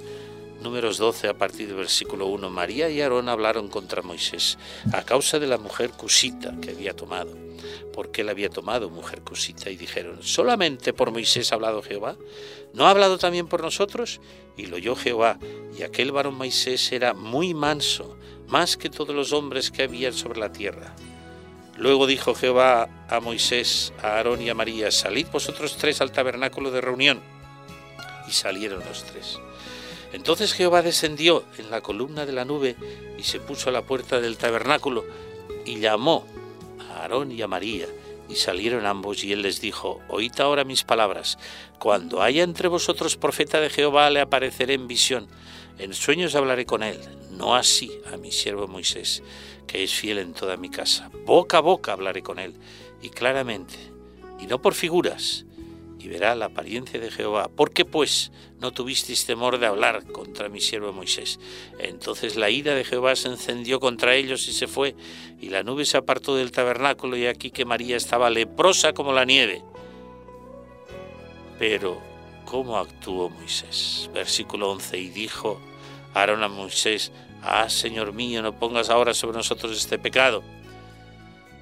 Números 0.63 0.99
12 0.99 1.27
a 1.27 1.37
partir 1.37 1.67
del 1.67 1.79
versículo 1.79 2.27
1. 2.27 2.49
María 2.49 2.89
y 2.89 3.01
Aarón 3.01 3.29
hablaron 3.29 3.67
contra 3.67 4.03
Moisés 4.03 4.57
a 4.93 5.03
causa 5.03 5.41
de 5.41 5.49
la 5.49 5.59
mujer 5.59 5.91
cusita 5.91 6.55
que 6.63 6.71
había 6.71 6.95
tomado. 6.95 7.37
¿Por 7.93 8.13
qué 8.13 8.23
la 8.23 8.31
había 8.31 8.51
tomado 8.51 8.89
mujer 8.89 9.23
cusita? 9.23 9.69
Y 9.69 9.77
dijeron, 9.77 10.23
¿solamente 10.23 10.93
por 10.93 11.11
Moisés 11.11 11.51
ha 11.51 11.57
hablado 11.57 11.83
Jehová? 11.83 12.17
¿No 12.73 12.87
ha 12.87 12.91
hablado 12.91 13.19
también 13.19 13.49
por 13.49 13.61
nosotros? 13.61 14.21
Y 14.57 14.67
lo 14.67 14.77
oyó 14.77 14.95
Jehová, 14.95 15.41
y 15.77 15.83
aquel 15.83 16.13
varón 16.13 16.37
Moisés 16.37 16.93
era 16.93 17.15
muy 17.15 17.53
manso, 17.53 18.17
más 18.47 18.77
que 18.77 18.91
todos 18.91 19.17
los 19.17 19.33
hombres 19.33 19.73
que 19.73 19.83
habían 19.83 20.13
sobre 20.13 20.39
la 20.39 20.53
tierra. 20.53 20.95
Luego 21.77 22.07
dijo 22.07 22.35
Jehová 22.35 22.89
a 23.09 23.21
Moisés, 23.21 23.93
a 24.01 24.17
Aarón 24.17 24.41
y 24.41 24.49
a 24.49 24.55
María, 24.55 24.91
salid 24.91 25.27
vosotros 25.33 25.77
tres 25.77 26.01
al 26.01 26.13
tabernáculo 26.13 26.71
de 26.71 26.81
reunión. 26.81 27.21
Y 28.29 28.33
salieron 28.33 28.83
los 28.87 29.05
tres. 29.05 29.41
Entonces 30.13 30.53
Jehová 30.53 30.83
descendió 30.83 31.45
en 31.59 31.71
la 31.71 31.81
columna 31.81 32.25
de 32.25 32.33
la 32.33 32.45
nube 32.45 32.77
y 33.19 33.25
se 33.25 33.41
puso 33.41 33.69
a 33.69 33.73
la 33.73 33.83
puerta 33.83 34.21
del 34.21 34.37
tabernáculo 34.37 35.05
y 35.65 35.81
llamó 35.81 36.25
a 36.89 37.03
Aarón 37.03 37.33
y 37.33 37.43
a 37.43 37.49
María. 37.49 37.87
Y 38.29 38.37
salieron 38.37 38.87
ambos 38.87 39.25
y 39.25 39.33
él 39.33 39.43
les 39.43 39.61
dijo, 39.61 40.01
oíd 40.09 40.33
ahora 40.39 40.65
mis 40.65 40.85
palabras, 40.85 41.37
cuando 41.79 42.23
haya 42.23 42.43
entre 42.43 42.69
vosotros 42.69 43.17
profeta 43.17 43.61
de 43.61 43.69
Jehová 43.69 44.09
le 44.09 44.21
apareceré 44.21 44.75
en 44.75 44.87
visión, 44.87 45.27
en 45.79 45.93
sueños 45.93 46.35
hablaré 46.35 46.65
con 46.65 46.83
él, 46.83 46.99
no 47.37 47.55
así 47.55 47.91
a 48.13 48.17
mi 48.17 48.33
siervo 48.33 48.67
Moisés 48.67 49.23
que 49.67 49.83
es 49.83 49.95
fiel 49.95 50.19
en 50.19 50.35
toda 50.35 50.57
mi 50.57 50.71
casa. 50.71 51.11
Boca 51.25 51.59
a 51.59 51.61
boca 51.61 51.93
hablaré 51.93 52.23
con 52.23 52.39
él, 52.39 52.55
y 53.03 53.11
claramente, 53.11 53.75
y 54.41 54.47
no 54.47 54.61
por 54.61 54.75
figuras, 54.75 55.47
y 55.99 56.09
verá 56.09 56.35
la 56.35 56.47
apariencia 56.47 57.01
de 57.01 57.11
Jehová. 57.11 57.49
¿Por 57.49 57.73
qué 57.73 57.85
pues 57.85 58.31
no 58.61 58.73
tuvisteis 58.73 59.25
temor 59.25 59.59
de 59.59 59.67
hablar 59.67 60.05
contra 60.13 60.49
mi 60.49 60.61
siervo 60.61 60.93
Moisés? 60.93 61.41
Entonces 61.79 62.37
la 62.37 62.51
ira 62.51 62.75
de 62.75 62.85
Jehová 62.85 63.17
se 63.17 63.29
encendió 63.29 63.81
contra 63.81 64.15
ellos 64.15 64.47
y 64.49 64.53
se 64.53 64.67
fue, 64.67 64.95
y 65.41 65.49
la 65.49 65.63
nube 65.63 65.85
se 65.87 65.97
apartó 65.97 66.37
del 66.37 66.53
tabernáculo, 66.53 67.17
y 67.17 67.27
aquí 67.27 67.51
que 67.51 67.65
María 67.65 67.97
estaba 67.97 68.31
leprosa 68.31 68.93
como 68.93 69.13
la 69.13 69.25
nieve. 69.25 69.63
Pero, 71.59 72.03
¿cómo 72.45 72.77
actuó 72.77 73.31
Moisés? 73.31 74.11
Versículo 74.13 74.71
11, 74.73 74.99
y 74.99 75.09
dijo 75.09 75.61
Aarón 76.13 76.43
a 76.43 76.49
Moisés, 76.49 77.13
Ah, 77.45 77.69
Señor 77.69 78.13
mío, 78.13 78.43
no 78.43 78.59
pongas 78.59 78.91
ahora 78.91 79.13
sobre 79.15 79.37
nosotros 79.37 79.77
este 79.77 79.99
pecado 79.99 80.43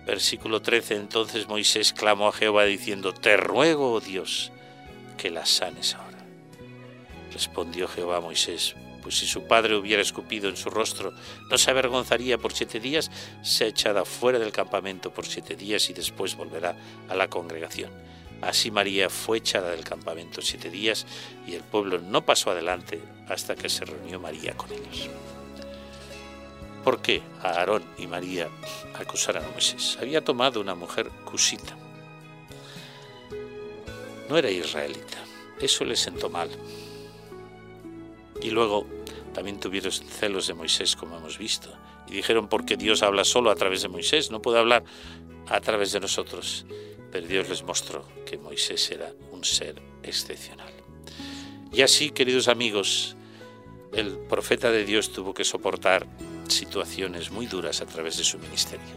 Versículo 0.06 0.60
13. 0.60 0.96
Entonces 0.96 1.48
Moisés 1.48 1.92
clamó 1.92 2.28
a 2.28 2.32
Jehová 2.32 2.64
diciendo, 2.64 3.12
Te 3.12 3.36
ruego, 3.36 3.92
oh 3.92 4.00
Dios, 4.00 4.52
que 5.16 5.30
la 5.30 5.46
sanes 5.46 5.94
ahora. 5.94 6.18
Respondió 7.32 7.88
Jehová 7.88 8.18
a 8.18 8.20
Moisés, 8.20 8.74
pues 9.02 9.18
si 9.18 9.26
su 9.26 9.46
padre 9.46 9.76
hubiera 9.76 10.02
escupido 10.02 10.48
en 10.48 10.56
su 10.56 10.70
rostro, 10.70 11.12
no 11.50 11.58
se 11.58 11.70
avergonzaría 11.70 12.36
por 12.36 12.52
siete 12.52 12.78
días, 12.78 13.10
se 13.42 13.66
echada 13.66 14.04
fuera 14.04 14.38
del 14.38 14.52
campamento 14.52 15.12
por 15.12 15.26
siete 15.26 15.56
días 15.56 15.88
y 15.88 15.94
después 15.94 16.36
volverá 16.36 16.76
a 17.08 17.14
la 17.14 17.28
congregación. 17.28 17.90
Así 18.42 18.72
María 18.72 19.08
fue 19.08 19.38
echada 19.38 19.70
del 19.70 19.84
campamento 19.84 20.42
siete 20.42 20.68
días 20.68 21.06
y 21.46 21.54
el 21.54 21.62
pueblo 21.62 22.00
no 22.00 22.26
pasó 22.26 22.50
adelante 22.50 23.00
hasta 23.28 23.54
que 23.54 23.68
se 23.68 23.84
reunió 23.84 24.18
María 24.18 24.54
con 24.54 24.70
ellos. 24.72 25.08
¿Por 26.84 27.00
qué 27.00 27.22
a 27.40 27.50
Aarón 27.50 27.84
y 27.96 28.06
María 28.06 28.48
acusaron 28.98 29.44
a 29.44 29.48
Moisés? 29.48 29.96
Había 30.00 30.24
tomado 30.24 30.60
una 30.60 30.74
mujer 30.74 31.08
cusita. 31.24 31.76
No 34.28 34.36
era 34.36 34.50
israelita. 34.50 35.18
Eso 35.60 35.84
le 35.84 35.94
sentó 35.94 36.28
mal. 36.28 36.50
Y 38.40 38.50
luego 38.50 38.86
también 39.32 39.60
tuvieron 39.60 39.92
celos 39.92 40.48
de 40.48 40.54
Moisés, 40.54 40.96
como 40.96 41.16
hemos 41.16 41.38
visto. 41.38 41.68
Y 42.08 42.14
dijeron, 42.14 42.48
porque 42.48 42.76
Dios 42.76 43.02
habla 43.02 43.24
solo 43.24 43.50
a 43.50 43.54
través 43.54 43.82
de 43.82 43.88
Moisés, 43.88 44.32
no 44.32 44.42
puede 44.42 44.58
hablar 44.58 44.82
a 45.48 45.60
través 45.60 45.92
de 45.92 46.00
nosotros. 46.00 46.66
Pero 47.12 47.28
Dios 47.28 47.48
les 47.48 47.62
mostró 47.62 48.04
que 48.26 48.38
Moisés 48.38 48.90
era 48.90 49.12
un 49.30 49.44
ser 49.44 49.80
excepcional. 50.02 50.72
Y 51.72 51.82
así, 51.82 52.10
queridos 52.10 52.48
amigos, 52.48 53.16
el 53.92 54.18
profeta 54.18 54.70
de 54.70 54.84
Dios 54.84 55.12
tuvo 55.12 55.32
que 55.32 55.44
soportar 55.44 56.06
situaciones 56.48 57.30
muy 57.30 57.46
duras 57.46 57.80
a 57.80 57.86
través 57.86 58.16
de 58.16 58.24
su 58.24 58.38
ministerio. 58.38 58.94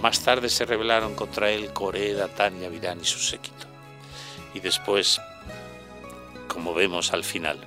Más 0.00 0.20
tarde 0.20 0.48
se 0.48 0.64
rebelaron 0.64 1.14
contra 1.14 1.50
él 1.50 1.72
Coré, 1.72 2.14
Datán 2.14 2.60
y 2.60 2.64
Abirán 2.64 3.00
y 3.00 3.04
su 3.04 3.18
séquito. 3.18 3.66
Y 4.54 4.60
después, 4.60 5.20
como 6.48 6.74
vemos 6.74 7.12
al 7.12 7.24
final, 7.24 7.58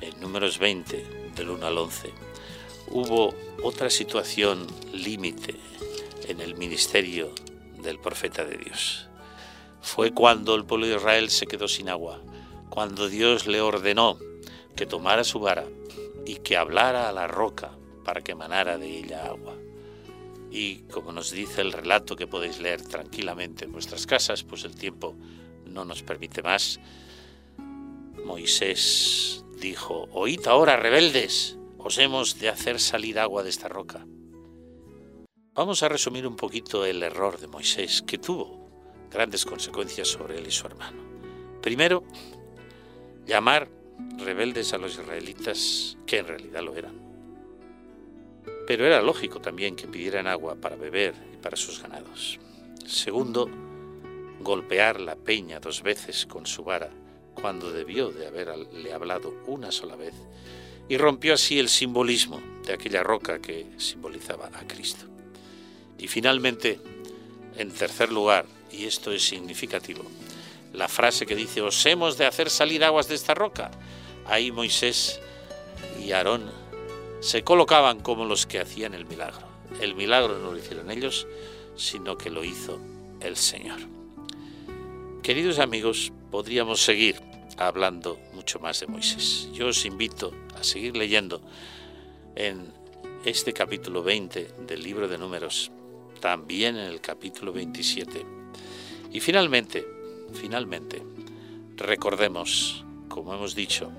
en 0.00 0.20
números 0.20 0.58
20, 0.58 1.32
del 1.34 1.50
1 1.50 1.66
al 1.66 1.78
11, 1.78 2.12
hubo 2.88 3.34
otra 3.62 3.88
situación 3.88 4.66
límite 4.92 5.56
en 6.28 6.40
el 6.40 6.56
ministerio 6.56 7.32
del 7.82 7.98
profeta 7.98 8.44
de 8.44 8.56
Dios. 8.58 9.08
Fue 9.80 10.12
cuando 10.12 10.54
el 10.54 10.66
pueblo 10.66 10.86
de 10.86 10.96
Israel 10.96 11.30
se 11.30 11.46
quedó 11.46 11.68
sin 11.68 11.88
agua, 11.88 12.20
cuando 12.68 13.08
Dios 13.08 13.46
le 13.46 13.60
ordenó 13.60 14.18
que 14.76 14.86
tomara 14.86 15.24
su 15.24 15.40
vara 15.40 15.64
y 16.26 16.36
que 16.36 16.56
hablara 16.56 17.08
a 17.08 17.12
la 17.12 17.26
roca 17.26 17.72
para 18.04 18.22
que 18.22 18.32
emanara 18.32 18.78
de 18.78 18.98
ella 18.98 19.26
agua. 19.26 19.56
Y 20.50 20.78
como 20.90 21.12
nos 21.12 21.30
dice 21.30 21.60
el 21.60 21.72
relato 21.72 22.16
que 22.16 22.26
podéis 22.26 22.58
leer 22.58 22.82
tranquilamente 22.82 23.64
en 23.64 23.72
vuestras 23.72 24.06
casas, 24.06 24.42
pues 24.42 24.64
el 24.64 24.74
tiempo 24.74 25.14
no 25.66 25.84
nos 25.84 26.02
permite 26.02 26.42
más, 26.42 26.80
Moisés 28.24 29.44
dijo, 29.60 30.08
oíd 30.12 30.46
ahora, 30.46 30.76
rebeldes, 30.76 31.56
os 31.78 31.98
hemos 31.98 32.38
de 32.38 32.48
hacer 32.48 32.80
salir 32.80 33.18
agua 33.18 33.42
de 33.42 33.50
esta 33.50 33.68
roca. 33.68 34.04
Vamos 35.54 35.82
a 35.82 35.88
resumir 35.88 36.26
un 36.26 36.36
poquito 36.36 36.84
el 36.84 37.02
error 37.02 37.38
de 37.38 37.46
Moisés, 37.46 38.02
que 38.02 38.18
tuvo 38.18 38.68
grandes 39.10 39.44
consecuencias 39.44 40.08
sobre 40.08 40.38
él 40.38 40.46
y 40.46 40.50
su 40.50 40.66
hermano. 40.66 41.02
Primero, 41.60 42.04
llamar 43.26 43.68
rebeldes 44.18 44.72
a 44.72 44.78
los 44.78 44.94
israelitas, 44.94 45.96
que 46.06 46.18
en 46.18 46.26
realidad 46.26 46.62
lo 46.62 46.74
eran 46.74 47.09
pero 48.70 48.86
era 48.86 49.02
lógico 49.02 49.40
también 49.40 49.74
que 49.74 49.88
pidieran 49.88 50.28
agua 50.28 50.54
para 50.54 50.76
beber 50.76 51.12
y 51.34 51.36
para 51.38 51.56
sus 51.56 51.82
ganados. 51.82 52.38
Segundo, 52.86 53.50
golpear 54.38 55.00
la 55.00 55.16
peña 55.16 55.58
dos 55.58 55.82
veces 55.82 56.24
con 56.24 56.46
su 56.46 56.62
vara 56.62 56.88
cuando 57.34 57.72
debió 57.72 58.10
de 58.10 58.28
haberle 58.28 58.92
hablado 58.92 59.34
una 59.48 59.72
sola 59.72 59.96
vez 59.96 60.14
y 60.88 60.96
rompió 60.98 61.34
así 61.34 61.58
el 61.58 61.68
simbolismo 61.68 62.40
de 62.64 62.74
aquella 62.74 63.02
roca 63.02 63.40
que 63.40 63.66
simbolizaba 63.76 64.52
a 64.54 64.64
Cristo. 64.68 65.06
Y 65.98 66.06
finalmente, 66.06 66.78
en 67.56 67.72
tercer 67.72 68.12
lugar, 68.12 68.46
y 68.70 68.84
esto 68.84 69.10
es 69.10 69.24
significativo, 69.24 70.04
la 70.74 70.86
frase 70.86 71.26
que 71.26 71.34
dice, 71.34 71.60
os 71.60 71.84
hemos 71.86 72.16
de 72.18 72.26
hacer 72.26 72.48
salir 72.50 72.84
aguas 72.84 73.08
de 73.08 73.16
esta 73.16 73.34
roca. 73.34 73.72
Ahí 74.26 74.52
Moisés 74.52 75.20
y 76.00 76.12
Aarón 76.12 76.59
se 77.20 77.44
colocaban 77.44 78.00
como 78.00 78.24
los 78.24 78.46
que 78.46 78.58
hacían 78.58 78.94
el 78.94 79.04
milagro. 79.04 79.46
El 79.80 79.94
milagro 79.94 80.38
no 80.38 80.52
lo 80.52 80.58
hicieron 80.58 80.90
ellos, 80.90 81.26
sino 81.76 82.16
que 82.16 82.30
lo 82.30 82.44
hizo 82.44 82.80
el 83.20 83.36
Señor. 83.36 83.78
Queridos 85.22 85.58
amigos, 85.58 86.12
podríamos 86.30 86.82
seguir 86.82 87.20
hablando 87.58 88.18
mucho 88.32 88.58
más 88.58 88.80
de 88.80 88.86
Moisés. 88.86 89.48
Yo 89.52 89.68
os 89.68 89.84
invito 89.84 90.32
a 90.58 90.64
seguir 90.64 90.96
leyendo 90.96 91.42
en 92.34 92.72
este 93.24 93.52
capítulo 93.52 94.02
20 94.02 94.54
del 94.66 94.82
libro 94.82 95.06
de 95.06 95.18
números, 95.18 95.70
también 96.20 96.76
en 96.76 96.86
el 96.86 97.02
capítulo 97.02 97.52
27. 97.52 98.24
Y 99.12 99.20
finalmente, 99.20 99.86
finalmente, 100.32 101.02
recordemos, 101.76 102.84
como 103.08 103.34
hemos 103.34 103.54
dicho 103.54 103.90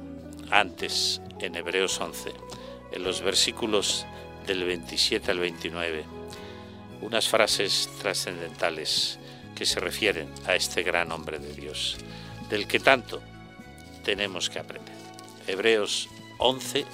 antes 0.49 1.21
en 1.39 1.55
Hebreos 1.55 1.99
11, 1.99 2.31
en 2.91 3.03
los 3.03 3.21
versículos 3.21 4.05
del 4.45 4.63
27 4.65 5.31
al 5.31 5.39
29 5.39 6.21
unas 7.01 7.27
frases 7.27 7.89
trascendentales 7.99 9.19
que 9.55 9.65
se 9.65 9.79
refieren 9.79 10.29
a 10.45 10.55
este 10.55 10.83
gran 10.83 11.11
hombre 11.11 11.39
de 11.39 11.53
Dios, 11.53 11.97
del 12.49 12.67
que 12.67 12.79
tanto 12.79 13.21
tenemos 14.03 14.49
que 14.49 14.59
aprender. 14.59 14.95
Hebreos 15.47 16.09
11, 16.37 16.85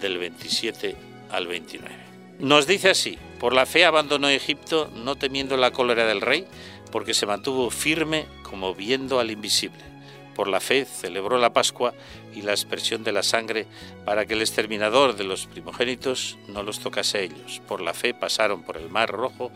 del 0.00 0.18
27 0.18 0.96
al 1.30 1.46
29. 1.46 1.94
Nos 2.40 2.66
dice 2.66 2.90
así, 2.90 3.18
por 3.38 3.54
la 3.54 3.66
fe 3.66 3.84
abandonó 3.84 4.28
Egipto, 4.28 4.90
no 4.94 5.16
temiendo 5.16 5.56
la 5.56 5.70
cólera 5.70 6.06
del 6.06 6.20
rey, 6.20 6.46
porque 6.90 7.14
se 7.14 7.26
mantuvo 7.26 7.70
firme 7.70 8.26
como 8.42 8.74
viendo 8.74 9.18
al 9.18 9.30
invisible 9.30 9.91
por 10.34 10.48
la 10.48 10.60
fe 10.60 10.84
celebró 10.84 11.38
la 11.38 11.52
Pascua 11.52 11.94
y 12.34 12.42
la 12.42 12.52
aspersión 12.52 13.04
de 13.04 13.12
la 13.12 13.22
sangre 13.22 13.66
para 14.04 14.26
que 14.26 14.34
el 14.34 14.40
exterminador 14.40 15.16
de 15.16 15.24
los 15.24 15.46
primogénitos 15.46 16.38
no 16.48 16.62
los 16.62 16.80
tocase 16.80 17.18
a 17.18 17.20
ellos. 17.22 17.60
Por 17.66 17.80
la 17.80 17.94
fe 17.94 18.14
pasaron 18.14 18.62
por 18.62 18.76
el 18.76 18.88
mar 18.88 19.10
rojo 19.10 19.50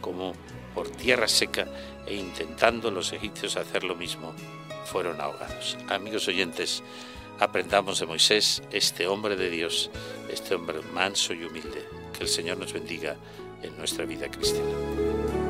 como 0.00 0.32
por 0.74 0.88
tierra 0.90 1.28
seca 1.28 1.66
e 2.06 2.14
intentando 2.14 2.90
los 2.90 3.12
egipcios 3.12 3.56
hacer 3.56 3.84
lo 3.84 3.94
mismo, 3.94 4.34
fueron 4.84 5.20
ahogados. 5.20 5.76
Amigos 5.88 6.28
oyentes, 6.28 6.82
aprendamos 7.38 8.00
de 8.00 8.06
Moisés, 8.06 8.62
este 8.70 9.06
hombre 9.06 9.36
de 9.36 9.50
Dios, 9.50 9.90
este 10.30 10.54
hombre 10.54 10.80
manso 10.92 11.34
y 11.34 11.44
humilde. 11.44 11.86
Que 12.16 12.24
el 12.24 12.28
Señor 12.28 12.58
nos 12.58 12.72
bendiga 12.72 13.16
en 13.62 13.76
nuestra 13.78 14.04
vida 14.04 14.30
cristiana. 14.30 15.41